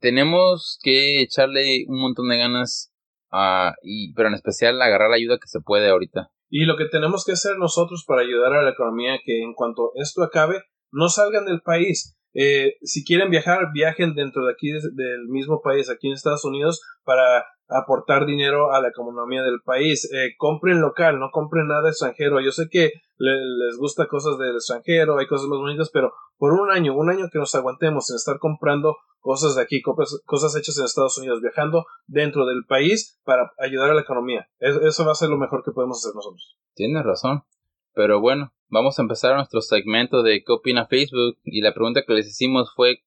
tenemos 0.00 0.78
que 0.82 1.22
echarle 1.22 1.84
un 1.88 2.00
montón 2.00 2.28
de 2.28 2.38
ganas 2.38 2.92
y, 3.82 4.12
pero 4.14 4.28
en 4.28 4.34
especial 4.34 4.80
agarrar 4.80 5.10
la 5.10 5.16
ayuda 5.16 5.38
que 5.38 5.48
se 5.48 5.60
puede 5.60 5.88
ahorita. 5.90 6.30
Y 6.50 6.64
lo 6.64 6.76
que 6.76 6.86
tenemos 6.86 7.24
que 7.24 7.32
hacer 7.32 7.58
nosotros 7.58 8.04
para 8.06 8.22
ayudar 8.22 8.54
a 8.54 8.62
la 8.62 8.70
economía, 8.70 9.18
que 9.24 9.42
en 9.42 9.52
cuanto 9.54 9.92
esto 9.96 10.22
acabe, 10.22 10.62
no 10.90 11.08
salgan 11.08 11.44
del 11.44 11.60
país. 11.60 12.16
Eh, 12.40 12.76
si 12.82 13.04
quieren 13.04 13.30
viajar, 13.30 13.72
viajen 13.72 14.14
dentro 14.14 14.46
de 14.46 14.52
aquí, 14.52 14.70
del 14.70 15.26
mismo 15.26 15.60
país, 15.60 15.90
aquí 15.90 16.06
en 16.06 16.12
Estados 16.12 16.44
Unidos, 16.44 16.80
para 17.02 17.44
aportar 17.66 18.26
dinero 18.26 18.72
a 18.72 18.80
la 18.80 18.90
economía 18.90 19.42
del 19.42 19.60
país. 19.64 20.08
Eh, 20.12 20.34
compren 20.38 20.80
local, 20.80 21.18
no 21.18 21.30
compren 21.32 21.66
nada 21.66 21.88
extranjero. 21.88 22.40
Yo 22.40 22.52
sé 22.52 22.68
que 22.70 22.92
les 23.18 23.76
gusta 23.76 24.06
cosas 24.06 24.38
del 24.38 24.54
extranjero, 24.54 25.18
hay 25.18 25.26
cosas 25.26 25.48
más 25.48 25.58
bonitas, 25.58 25.90
pero 25.92 26.12
por 26.36 26.52
un 26.52 26.70
año, 26.70 26.96
un 26.96 27.10
año 27.10 27.26
que 27.32 27.40
nos 27.40 27.52
aguantemos 27.56 28.08
en 28.10 28.16
estar 28.16 28.38
comprando 28.38 28.96
cosas 29.18 29.56
de 29.56 29.62
aquí, 29.62 29.82
cosas 29.82 30.54
hechas 30.54 30.78
en 30.78 30.84
Estados 30.84 31.18
Unidos, 31.18 31.40
viajando 31.42 31.86
dentro 32.06 32.46
del 32.46 32.64
país 32.68 33.18
para 33.24 33.50
ayudar 33.58 33.90
a 33.90 33.94
la 33.94 34.02
economía. 34.02 34.46
Eso 34.60 35.04
va 35.04 35.10
a 35.10 35.16
ser 35.16 35.28
lo 35.28 35.38
mejor 35.38 35.64
que 35.64 35.72
podemos 35.72 35.98
hacer 35.98 36.14
nosotros. 36.14 36.56
Tienes 36.74 37.04
razón. 37.04 37.42
Pero 37.98 38.20
bueno, 38.20 38.52
vamos 38.68 38.96
a 38.96 39.02
empezar 39.02 39.34
nuestro 39.34 39.60
segmento 39.60 40.22
de 40.22 40.44
qué 40.44 40.52
opina 40.52 40.86
Facebook 40.86 41.36
y 41.42 41.62
la 41.62 41.74
pregunta 41.74 42.04
que 42.06 42.12
les 42.12 42.28
hicimos 42.28 42.72
fue 42.76 43.02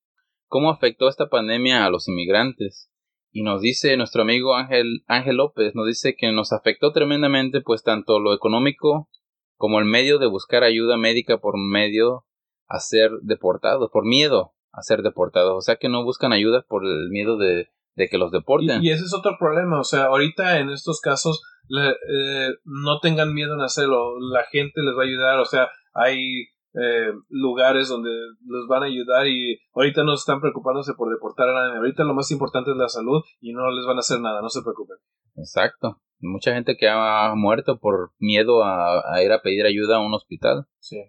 ¿cómo 0.48 0.68
afectó 0.70 1.08
esta 1.08 1.30
pandemia 1.30 1.86
a 1.86 1.88
los 1.88 2.08
inmigrantes? 2.08 2.90
Y 3.30 3.42
nos 3.42 3.62
dice 3.62 3.96
nuestro 3.96 4.20
amigo 4.20 4.54
Ángel, 4.54 5.02
Ángel 5.06 5.36
López, 5.36 5.74
nos 5.74 5.86
dice 5.86 6.14
que 6.14 6.30
nos 6.30 6.52
afectó 6.52 6.92
tremendamente 6.92 7.62
pues 7.62 7.82
tanto 7.82 8.20
lo 8.20 8.34
económico 8.34 9.08
como 9.56 9.78
el 9.78 9.86
medio 9.86 10.18
de 10.18 10.26
buscar 10.26 10.62
ayuda 10.62 10.98
médica 10.98 11.38
por 11.38 11.56
medio 11.56 12.26
a 12.66 12.78
ser 12.78 13.12
deportados, 13.22 13.90
por 13.90 14.04
miedo 14.04 14.52
a 14.72 14.82
ser 14.82 15.00
deportados. 15.00 15.54
O 15.56 15.62
sea 15.62 15.76
que 15.76 15.88
no 15.88 16.04
buscan 16.04 16.34
ayuda 16.34 16.66
por 16.68 16.84
el 16.84 17.08
miedo 17.08 17.38
de, 17.38 17.70
que 17.96 18.18
los 18.18 18.30
deporten. 18.30 18.82
Y, 18.82 18.90
ese 18.90 19.04
es 19.04 19.14
otro 19.14 19.36
problema. 19.38 19.80
O 19.80 19.84
sea, 19.84 20.04
ahorita 20.04 20.58
en 20.58 20.70
estos 20.70 21.00
casos 21.00 21.42
eh, 21.70 22.54
no 22.64 23.00
tengan 23.00 23.34
miedo 23.34 23.54
en 23.54 23.60
hacerlo. 23.60 24.18
La 24.20 24.44
gente 24.50 24.82
les 24.82 24.96
va 24.96 25.02
a 25.02 25.06
ayudar. 25.06 25.38
O 25.38 25.44
sea, 25.44 25.68
hay 25.94 26.46
eh, 26.74 27.12
lugares 27.28 27.88
donde 27.88 28.10
los 28.46 28.66
van 28.66 28.82
a 28.82 28.86
ayudar 28.86 29.26
y 29.26 29.60
ahorita 29.74 30.04
no 30.04 30.14
están 30.14 30.40
preocupándose 30.40 30.94
por 30.94 31.12
deportar 31.12 31.48
a 31.48 31.52
nadie. 31.52 31.76
Ahorita 31.76 32.04
lo 32.04 32.14
más 32.14 32.30
importante 32.30 32.70
es 32.70 32.76
la 32.76 32.88
salud 32.88 33.22
y 33.40 33.52
no 33.52 33.70
les 33.70 33.84
van 33.84 33.96
a 33.96 34.00
hacer 34.00 34.20
nada, 34.20 34.40
no 34.40 34.48
se 34.48 34.62
preocupen. 34.62 34.96
Exacto. 35.36 36.00
Mucha 36.20 36.54
gente 36.54 36.76
que 36.76 36.88
ha 36.88 37.34
muerto 37.34 37.78
por 37.78 38.12
miedo 38.18 38.62
a, 38.64 39.22
ir 39.22 39.32
a 39.32 39.42
pedir 39.42 39.66
ayuda 39.66 39.96
a 39.96 40.00
un 40.00 40.14
hospital. 40.14 40.66
Sí. 40.78 41.02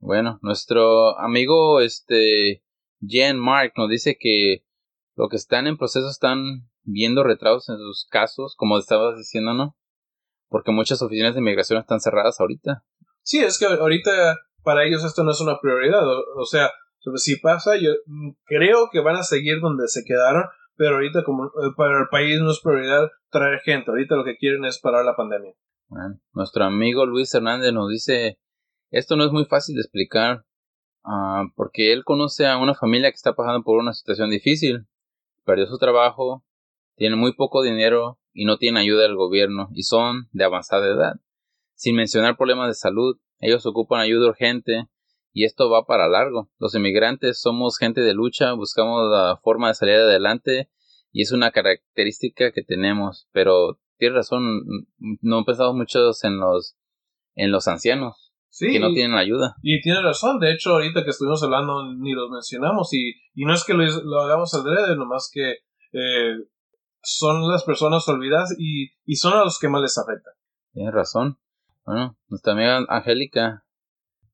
Bueno, 0.00 0.38
nuestro 0.42 1.18
amigo 1.18 1.80
este 1.80 2.62
Jen 3.00 3.38
Mark 3.38 3.72
nos 3.76 3.88
dice 3.88 4.18
que 4.18 4.65
lo 5.16 5.28
que 5.28 5.36
están 5.36 5.66
en 5.66 5.78
proceso 5.78 6.08
están 6.08 6.68
viendo 6.82 7.24
retrasos 7.24 7.68
en 7.70 7.78
sus 7.78 8.06
casos, 8.08 8.54
como 8.56 8.78
estabas 8.78 9.16
diciendo, 9.16 9.54
¿no? 9.54 9.76
Porque 10.48 10.72
muchas 10.72 11.02
oficinas 11.02 11.34
de 11.34 11.40
inmigración 11.40 11.80
están 11.80 12.00
cerradas 12.00 12.38
ahorita. 12.38 12.84
Sí, 13.22 13.38
es 13.42 13.58
que 13.58 13.66
ahorita 13.66 14.36
para 14.62 14.84
ellos 14.84 15.04
esto 15.04 15.24
no 15.24 15.32
es 15.32 15.40
una 15.40 15.58
prioridad. 15.60 16.02
O, 16.36 16.44
sea, 16.44 16.70
si 17.16 17.36
pasa, 17.36 17.76
yo 17.76 17.90
creo 18.44 18.88
que 18.92 19.00
van 19.00 19.16
a 19.16 19.22
seguir 19.22 19.60
donde 19.60 19.88
se 19.88 20.04
quedaron, 20.04 20.44
pero 20.76 20.96
ahorita 20.96 21.24
como 21.24 21.46
eh, 21.46 21.72
para 21.76 22.00
el 22.00 22.08
país 22.08 22.40
no 22.40 22.50
es 22.50 22.60
prioridad 22.60 23.08
traer 23.30 23.60
gente. 23.60 23.90
Ahorita 23.90 24.16
lo 24.16 24.24
que 24.24 24.36
quieren 24.36 24.64
es 24.64 24.78
parar 24.80 25.04
la 25.04 25.16
pandemia. 25.16 25.54
Bueno, 25.88 26.20
nuestro 26.34 26.64
amigo 26.64 27.06
Luis 27.06 27.32
Hernández 27.34 27.72
nos 27.72 27.88
dice, 27.90 28.38
esto 28.90 29.16
no 29.16 29.24
es 29.24 29.32
muy 29.32 29.46
fácil 29.46 29.76
de 29.76 29.82
explicar, 29.82 30.44
uh, 31.04 31.48
porque 31.54 31.92
él 31.92 32.04
conoce 32.04 32.46
a 32.46 32.58
una 32.58 32.74
familia 32.74 33.10
que 33.10 33.16
está 33.16 33.34
pasando 33.34 33.62
por 33.62 33.78
una 33.78 33.92
situación 33.92 34.30
difícil. 34.30 34.86
Perdió 35.46 35.66
su 35.66 35.78
trabajo, 35.78 36.44
tiene 36.96 37.14
muy 37.14 37.32
poco 37.32 37.62
dinero 37.62 38.18
y 38.32 38.46
no 38.46 38.58
tiene 38.58 38.80
ayuda 38.80 39.04
del 39.04 39.14
gobierno 39.14 39.68
y 39.72 39.84
son 39.84 40.28
de 40.32 40.44
avanzada 40.44 40.86
edad. 40.88 41.14
Sin 41.74 41.94
mencionar 41.94 42.36
problemas 42.36 42.66
de 42.66 42.74
salud, 42.74 43.16
ellos 43.38 43.64
ocupan 43.64 44.00
ayuda 44.00 44.28
urgente 44.28 44.88
y 45.32 45.44
esto 45.44 45.70
va 45.70 45.84
para 45.84 46.08
largo. 46.08 46.50
Los 46.58 46.74
inmigrantes 46.74 47.40
somos 47.40 47.78
gente 47.78 48.00
de 48.00 48.12
lucha, 48.12 48.54
buscamos 48.54 49.08
la 49.08 49.38
forma 49.40 49.68
de 49.68 49.74
salir 49.74 49.94
adelante 49.94 50.68
y 51.12 51.22
es 51.22 51.30
una 51.30 51.52
característica 51.52 52.50
que 52.50 52.64
tenemos, 52.64 53.28
pero 53.30 53.78
tienes 53.98 54.16
razón, 54.16 54.64
no 54.98 55.44
pensamos 55.44 55.76
mucho 55.76 56.00
en 56.24 56.40
los 56.40 56.76
en 57.36 57.52
los 57.52 57.68
ancianos 57.68 58.25
que 58.58 58.80
no 58.80 58.92
tienen 58.92 59.16
ayuda. 59.16 59.54
Y 59.62 59.80
tiene 59.80 60.02
razón, 60.02 60.38
de 60.38 60.52
hecho 60.52 60.70
ahorita 60.70 61.04
que 61.04 61.10
estuvimos 61.10 61.42
hablando 61.42 61.92
ni 61.94 62.12
los 62.12 62.30
mencionamos 62.30 62.92
y, 62.92 63.14
y 63.34 63.44
no 63.44 63.54
es 63.54 63.64
que 63.64 63.74
lo, 63.74 63.84
lo 63.84 64.20
hagamos 64.22 64.54
adrede, 64.54 64.96
nomás 64.96 65.30
que 65.32 65.56
eh, 65.92 66.36
son 67.02 67.50
las 67.50 67.64
personas 67.64 68.06
olvidadas 68.08 68.54
y, 68.58 68.90
y 69.04 69.16
son 69.16 69.34
a 69.34 69.44
los 69.44 69.58
que 69.58 69.68
más 69.68 69.82
les 69.82 69.98
afecta. 69.98 70.30
Tienes 70.72 70.92
razón. 70.92 71.38
Bueno, 71.84 72.16
nuestra 72.28 72.52
amiga 72.52 72.84
Angélica 72.88 73.64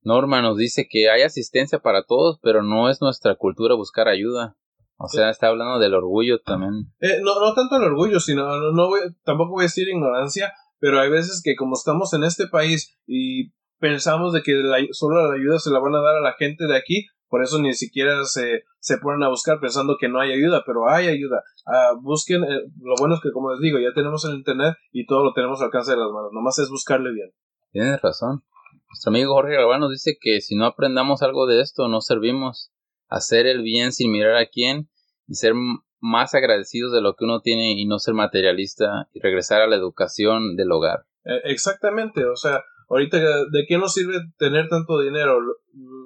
Norma 0.01 0.41
nos 0.41 0.57
dice 0.57 0.87
que 0.89 1.09
hay 1.09 1.21
asistencia 1.21 1.79
para 1.79 2.03
todos, 2.03 2.39
pero 2.41 2.63
no 2.63 2.89
es 2.89 3.01
nuestra 3.01 3.35
cultura 3.35 3.75
buscar 3.75 4.07
ayuda. 4.07 4.57
O 4.97 5.07
sea, 5.07 5.29
está 5.29 5.47
hablando 5.47 5.79
del 5.79 5.95
orgullo 5.95 6.39
también. 6.39 6.93
Eh, 6.99 7.19
no, 7.21 7.39
no 7.39 7.53
tanto 7.53 7.75
el 7.75 7.83
orgullo, 7.83 8.19
sino, 8.19 8.71
no, 8.71 8.89
tampoco 9.23 9.51
voy 9.53 9.63
a 9.63 9.65
decir 9.65 9.87
ignorancia, 9.89 10.53
pero 10.79 10.99
hay 10.99 11.09
veces 11.09 11.41
que 11.43 11.55
como 11.55 11.73
estamos 11.73 12.13
en 12.13 12.23
este 12.23 12.47
país 12.47 12.97
y 13.05 13.51
pensamos 13.83 14.31
de 14.31 14.41
que 14.43 14.53
solo 14.91 15.27
la 15.27 15.35
ayuda 15.35 15.59
se 15.59 15.69
la 15.69 15.79
van 15.79 15.93
a 15.93 16.01
dar 16.01 16.15
a 16.15 16.21
la 16.21 16.35
gente 16.35 16.67
de 16.67 16.77
aquí, 16.77 17.07
por 17.27 17.43
eso 17.43 17.59
ni 17.59 17.73
siquiera 17.73 18.23
se, 18.23 18.63
se 18.79 18.97
ponen 18.97 19.23
a 19.23 19.27
buscar 19.27 19.59
pensando 19.59 19.97
que 19.99 20.07
no 20.07 20.21
hay 20.21 20.31
ayuda, 20.31 20.63
pero 20.65 20.87
hay 20.87 21.09
ayuda. 21.09 21.43
Ah, 21.65 21.91
busquen, 22.01 22.45
eh, 22.45 22.61
lo 22.81 22.95
bueno 22.97 23.15
es 23.15 23.21
que 23.21 23.33
como 23.33 23.51
les 23.51 23.59
digo, 23.59 23.79
ya 23.79 23.93
tenemos 23.93 24.23
el 24.23 24.35
internet 24.35 24.75
y 24.93 25.05
todo 25.05 25.25
lo 25.25 25.33
tenemos 25.33 25.59
al 25.59 25.65
alcance 25.65 25.91
de 25.91 25.97
las 25.97 26.09
manos, 26.11 26.31
nomás 26.31 26.57
es 26.59 26.69
buscarle 26.69 27.11
bien. 27.11 27.31
Tienes 27.73 28.01
razón. 28.01 28.43
Nuestro 28.87 29.09
amigo 29.09 29.33
Jorge 29.33 29.55
Galván 29.55 29.81
nos 29.81 29.91
dice 29.91 30.17
que 30.17 30.39
si 30.39 30.55
no 30.55 30.65
aprendamos 30.65 31.23
algo 31.23 31.45
de 31.45 31.59
esto, 31.59 31.89
no 31.89 31.99
servimos. 31.99 32.71
Hacer 33.09 33.47
el 33.47 33.63
bien 33.63 33.91
sin 33.91 34.13
mirar 34.13 34.37
a 34.37 34.45
quién 34.45 34.89
y 35.27 35.35
ser 35.35 35.55
más 35.99 36.33
agradecidos 36.35 36.93
de 36.93 37.01
lo 37.01 37.15
que 37.15 37.25
uno 37.25 37.41
tiene 37.41 37.73
y 37.73 37.85
no 37.85 37.99
ser 37.99 38.13
materialista 38.13 39.09
y 39.11 39.19
regresar 39.19 39.61
a 39.61 39.67
la 39.67 39.75
educación 39.75 40.55
del 40.55 40.71
hogar. 40.71 41.05
Eh, 41.25 41.41
exactamente, 41.45 42.25
o 42.25 42.37
sea, 42.37 42.63
ahorita 42.93 43.17
de 43.17 43.65
qué 43.67 43.77
nos 43.77 43.93
sirve 43.93 44.15
tener 44.37 44.69
tanto 44.69 44.99
dinero. 44.99 45.39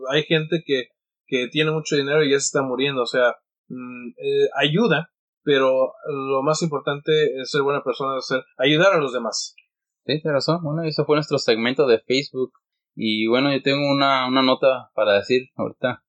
Hay 0.10 0.24
gente 0.24 0.64
que 0.66 0.88
que 1.28 1.48
tiene 1.50 1.72
mucho 1.72 1.96
dinero 1.96 2.24
y 2.24 2.32
ya 2.32 2.40
se 2.40 2.46
está 2.46 2.64
muriendo. 2.64 3.04
O 3.04 3.06
sea, 3.06 3.36
mm, 3.68 4.10
eh, 4.18 4.50
ayuda, 4.56 5.12
pero 5.44 5.94
lo 6.08 6.42
más 6.42 6.62
importante 6.64 7.12
es 7.40 7.52
ser 7.52 7.62
buena 7.62 7.84
persona, 7.84 8.18
es 8.18 8.26
ser, 8.26 8.44
ayudar 8.58 8.94
a 8.94 9.00
los 9.00 9.14
demás. 9.14 9.56
Sí, 10.06 10.22
tienes 10.22 10.34
razón. 10.34 10.64
Bueno, 10.64 10.84
eso 10.84 11.06
fue 11.06 11.18
nuestro 11.18 11.38
segmento 11.38 11.86
de 11.86 12.00
Facebook. 12.00 12.54
Y 12.96 13.28
bueno, 13.28 13.54
yo 13.54 13.62
tengo 13.62 13.92
una, 13.92 14.28
una 14.28 14.42
nota 14.42 14.90
para 14.96 15.14
decir 15.14 15.50
ahorita. 15.56 16.04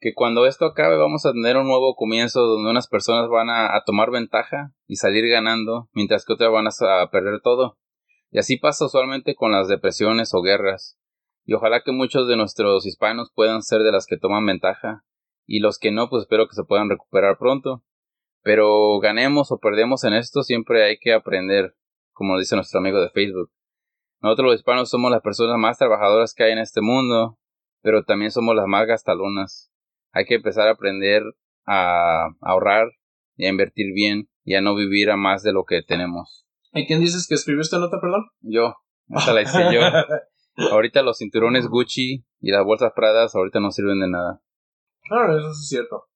Que 0.00 0.14
cuando 0.14 0.46
esto 0.46 0.64
acabe 0.64 0.96
vamos 0.96 1.26
a 1.26 1.32
tener 1.32 1.56
un 1.56 1.66
nuevo 1.66 1.96
comienzo 1.96 2.42
donde 2.42 2.70
unas 2.70 2.86
personas 2.86 3.28
van 3.28 3.50
a 3.50 3.82
tomar 3.84 4.12
ventaja 4.12 4.72
y 4.86 4.94
salir 4.94 5.28
ganando, 5.28 5.88
mientras 5.92 6.24
que 6.24 6.34
otras 6.34 6.52
van 6.52 6.68
a 6.68 7.10
perder 7.10 7.40
todo. 7.42 7.78
Y 8.30 8.38
así 8.38 8.56
pasa 8.56 8.86
usualmente 8.86 9.34
con 9.34 9.52
las 9.52 9.68
depresiones 9.68 10.34
o 10.34 10.42
guerras 10.42 10.98
y 11.48 11.54
ojalá 11.54 11.80
que 11.82 11.92
muchos 11.92 12.28
de 12.28 12.36
nuestros 12.36 12.84
hispanos 12.84 13.32
puedan 13.34 13.62
ser 13.62 13.80
de 13.80 13.90
las 13.90 14.04
que 14.04 14.18
toman 14.18 14.44
ventaja 14.44 15.02
y 15.46 15.60
los 15.60 15.78
que 15.78 15.90
no 15.90 16.10
pues 16.10 16.24
espero 16.24 16.46
que 16.46 16.54
se 16.54 16.64
puedan 16.64 16.90
recuperar 16.90 17.38
pronto. 17.38 17.82
Pero 18.42 18.98
ganemos 19.00 19.50
o 19.50 19.58
perdemos 19.58 20.04
en 20.04 20.12
esto 20.12 20.42
siempre 20.42 20.84
hay 20.84 20.98
que 20.98 21.14
aprender, 21.14 21.74
como 22.12 22.38
dice 22.38 22.54
nuestro 22.54 22.80
amigo 22.80 23.00
de 23.00 23.08
Facebook. 23.08 23.50
Nosotros 24.20 24.50
los 24.50 24.56
hispanos 24.56 24.90
somos 24.90 25.10
las 25.10 25.22
personas 25.22 25.56
más 25.56 25.78
trabajadoras 25.78 26.34
que 26.34 26.44
hay 26.44 26.52
en 26.52 26.58
este 26.58 26.82
mundo, 26.82 27.38
pero 27.80 28.04
también 28.04 28.30
somos 28.30 28.54
las 28.54 28.66
más 28.66 28.86
gastalonas. 28.86 29.72
Hay 30.12 30.26
que 30.26 30.34
empezar 30.34 30.68
a 30.68 30.72
aprender 30.72 31.22
a 31.66 32.28
ahorrar 32.42 32.90
y 33.36 33.46
a 33.46 33.48
invertir 33.48 33.94
bien 33.94 34.28
y 34.44 34.54
a 34.54 34.60
no 34.60 34.74
vivir 34.74 35.10
a 35.10 35.16
más 35.16 35.42
de 35.42 35.54
lo 35.54 35.64
que 35.64 35.82
tenemos. 35.82 36.47
¿Y 36.72 36.86
quién 36.86 37.00
dices 37.00 37.26
que 37.28 37.34
escribió 37.34 37.62
esta 37.62 37.78
nota, 37.78 37.98
perdón? 38.00 38.26
Yo. 38.40 38.74
Esta 39.08 39.32
la 39.32 39.42
hice 39.42 39.72
yo. 39.72 39.80
Ahorita 40.72 41.02
los 41.02 41.18
cinturones 41.18 41.68
Gucci 41.68 42.24
y 42.40 42.50
las 42.50 42.64
bolsas 42.64 42.92
Pradas 42.94 43.34
ahorita 43.34 43.60
no 43.60 43.70
sirven 43.70 44.00
de 44.00 44.08
nada. 44.08 44.40
Claro, 45.08 45.34
ah, 45.34 45.38
eso 45.38 45.50
es 45.50 45.68
cierto. 45.68 46.08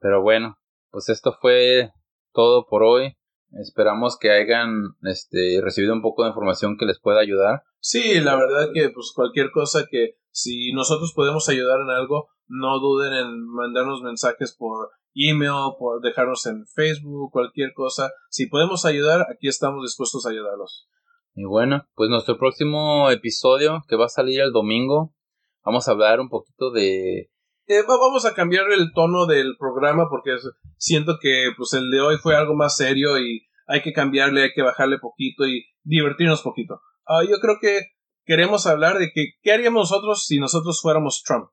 Pero 0.00 0.22
bueno, 0.22 0.56
pues 0.90 1.10
esto 1.10 1.36
fue 1.40 1.90
todo 2.32 2.66
por 2.66 2.82
hoy. 2.82 3.16
Esperamos 3.52 4.18
que 4.18 4.30
hayan 4.30 4.94
este, 5.02 5.60
recibido 5.62 5.92
un 5.92 6.02
poco 6.02 6.22
de 6.22 6.30
información 6.30 6.76
que 6.78 6.86
les 6.86 6.98
pueda 7.00 7.20
ayudar. 7.20 7.62
Sí, 7.80 8.20
la 8.20 8.34
verdad 8.34 8.70
que 8.72 8.88
pues 8.90 9.12
cualquier 9.14 9.50
cosa 9.50 9.84
que 9.90 10.16
si 10.30 10.72
nosotros 10.72 11.12
podemos 11.14 11.48
ayudar 11.48 11.80
en 11.80 11.90
algo, 11.90 12.28
no 12.48 12.78
duden 12.80 13.12
en 13.12 13.46
mandarnos 13.46 14.02
mensajes 14.02 14.56
por 14.56 14.90
email, 15.16 15.74
por 15.78 16.00
dejarnos 16.02 16.46
en 16.46 16.66
Facebook, 16.66 17.32
cualquier 17.32 17.72
cosa. 17.74 18.10
Si 18.30 18.46
podemos 18.46 18.84
ayudar, 18.84 19.26
aquí 19.32 19.48
estamos 19.48 19.82
dispuestos 19.82 20.26
a 20.26 20.30
ayudarlos. 20.30 20.88
Y 21.34 21.44
bueno, 21.44 21.86
pues 21.94 22.08
nuestro 22.10 22.38
próximo 22.38 23.10
episodio 23.10 23.82
que 23.88 23.96
va 23.96 24.06
a 24.06 24.10
salir 24.10 24.40
el 24.40 24.52
domingo, 24.52 25.14
vamos 25.64 25.88
a 25.88 25.92
hablar 25.92 26.20
un 26.20 26.28
poquito 26.28 26.70
de... 26.70 27.30
Eh, 27.68 27.82
vamos 27.86 28.24
a 28.24 28.34
cambiar 28.34 28.70
el 28.70 28.92
tono 28.94 29.26
del 29.26 29.56
programa 29.58 30.08
porque 30.08 30.36
siento 30.78 31.18
que 31.20 31.50
pues 31.56 31.72
el 31.72 31.90
de 31.90 32.00
hoy 32.00 32.16
fue 32.16 32.36
algo 32.36 32.54
más 32.54 32.76
serio 32.76 33.18
y 33.18 33.46
hay 33.66 33.82
que 33.82 33.92
cambiarle, 33.92 34.44
hay 34.44 34.52
que 34.54 34.62
bajarle 34.62 34.98
poquito 34.98 35.46
y 35.46 35.64
divertirnos 35.82 36.42
poquito. 36.42 36.80
Ah, 37.04 37.22
yo 37.28 37.38
creo 37.40 37.58
que 37.60 37.80
queremos 38.24 38.66
hablar 38.66 38.98
de 38.98 39.10
que, 39.12 39.32
qué 39.42 39.52
haríamos 39.52 39.90
nosotros 39.90 40.24
si 40.26 40.38
nosotros 40.38 40.80
fuéramos 40.80 41.22
Trump. 41.24 41.50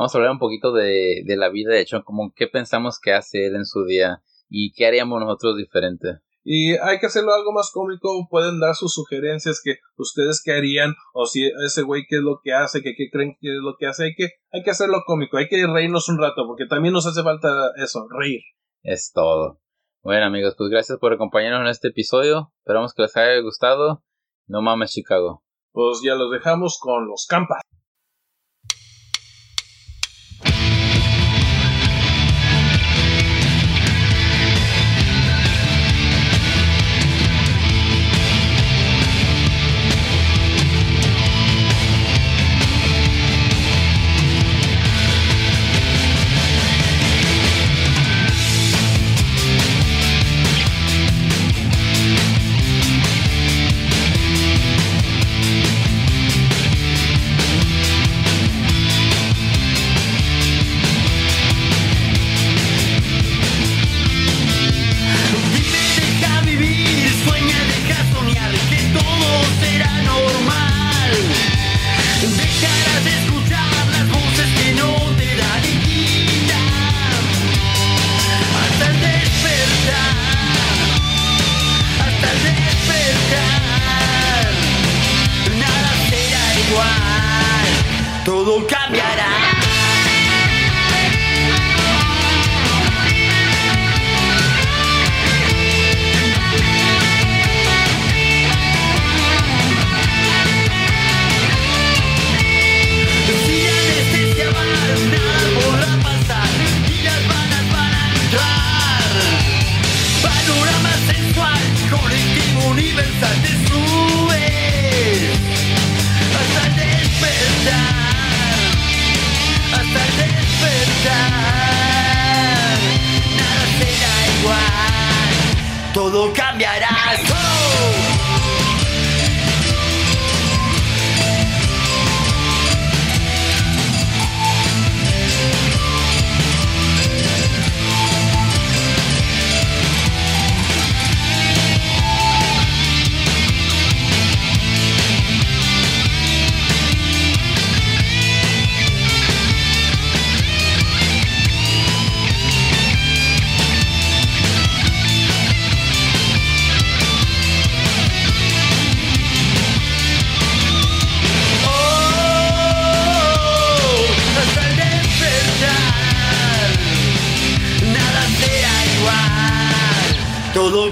Vamos 0.00 0.14
a 0.14 0.18
hablar 0.18 0.32
un 0.32 0.38
poquito 0.38 0.72
de, 0.72 1.24
de 1.26 1.36
la 1.36 1.50
vida 1.50 1.74
de 1.74 1.84
Trump, 1.84 2.06
como 2.06 2.32
qué 2.34 2.46
pensamos 2.46 2.98
que 2.98 3.12
hace 3.12 3.44
él 3.44 3.54
en 3.54 3.66
su 3.66 3.84
día 3.84 4.22
y 4.48 4.72
qué 4.72 4.86
haríamos 4.86 5.20
nosotros 5.20 5.58
diferente. 5.58 6.20
Y 6.42 6.72
hay 6.78 6.98
que 7.00 7.04
hacerlo 7.04 7.34
algo 7.34 7.52
más 7.52 7.70
cómico, 7.70 8.26
pueden 8.30 8.60
dar 8.60 8.74
sus 8.74 8.94
sugerencias 8.94 9.60
que 9.62 9.74
ustedes 9.98 10.40
qué 10.42 10.52
harían, 10.52 10.94
o 11.12 11.26
si 11.26 11.50
ese 11.66 11.82
güey 11.82 12.06
qué 12.08 12.16
es 12.16 12.22
lo 12.22 12.40
que 12.42 12.54
hace, 12.54 12.80
que 12.80 12.94
qué 12.96 13.10
creen 13.12 13.36
que 13.42 13.48
es 13.48 13.60
lo 13.62 13.74
que 13.78 13.88
hace, 13.88 14.04
hay 14.04 14.14
que, 14.14 14.30
hay 14.50 14.62
que 14.62 14.70
hacerlo 14.70 15.02
cómico, 15.04 15.36
hay 15.36 15.48
que 15.48 15.66
reírnos 15.66 16.08
un 16.08 16.18
rato, 16.18 16.46
porque 16.46 16.64
también 16.64 16.94
nos 16.94 17.06
hace 17.06 17.22
falta 17.22 17.50
eso, 17.76 18.08
reír. 18.08 18.40
Es 18.82 19.12
todo. 19.12 19.60
Bueno 20.02 20.24
amigos, 20.24 20.54
pues 20.56 20.70
gracias 20.70 20.96
por 20.98 21.12
acompañarnos 21.12 21.60
en 21.60 21.68
este 21.68 21.88
episodio, 21.88 22.54
esperamos 22.60 22.94
que 22.94 23.02
les 23.02 23.14
haya 23.18 23.38
gustado, 23.42 24.02
no 24.46 24.62
mames 24.62 24.92
Chicago. 24.92 25.44
Pues 25.72 26.00
ya 26.02 26.14
los 26.14 26.30
dejamos 26.30 26.78
con 26.80 27.06
los 27.06 27.26
campas. 27.28 27.60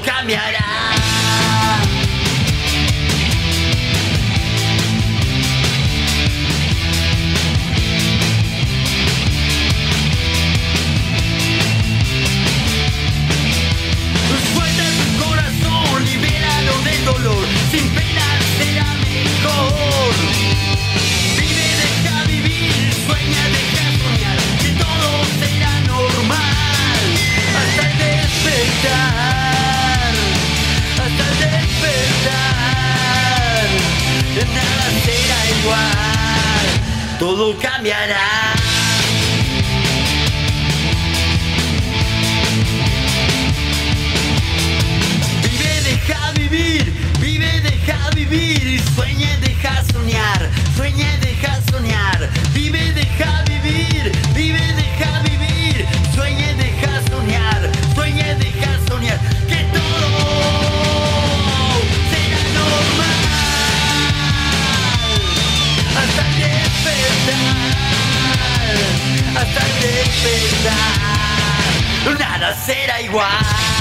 cambiará. 0.01 0.58
todo 37.19 37.57
cambiará. 37.59 38.55
Vive, 45.43 45.83
deja 45.83 46.33
vivir, 46.33 46.93
vive, 47.21 47.61
deja 47.61 48.11
vivir, 48.15 48.83
Sueñe, 48.95 49.37
deja 49.41 49.85
soñar, 49.93 50.49
Sueñe, 50.77 51.19
deja 51.21 51.61
soñar, 51.71 52.31
vive, 52.55 52.93
deja 52.93 53.38
nada 72.19 72.55
será 72.55 73.01
igual. 73.01 73.78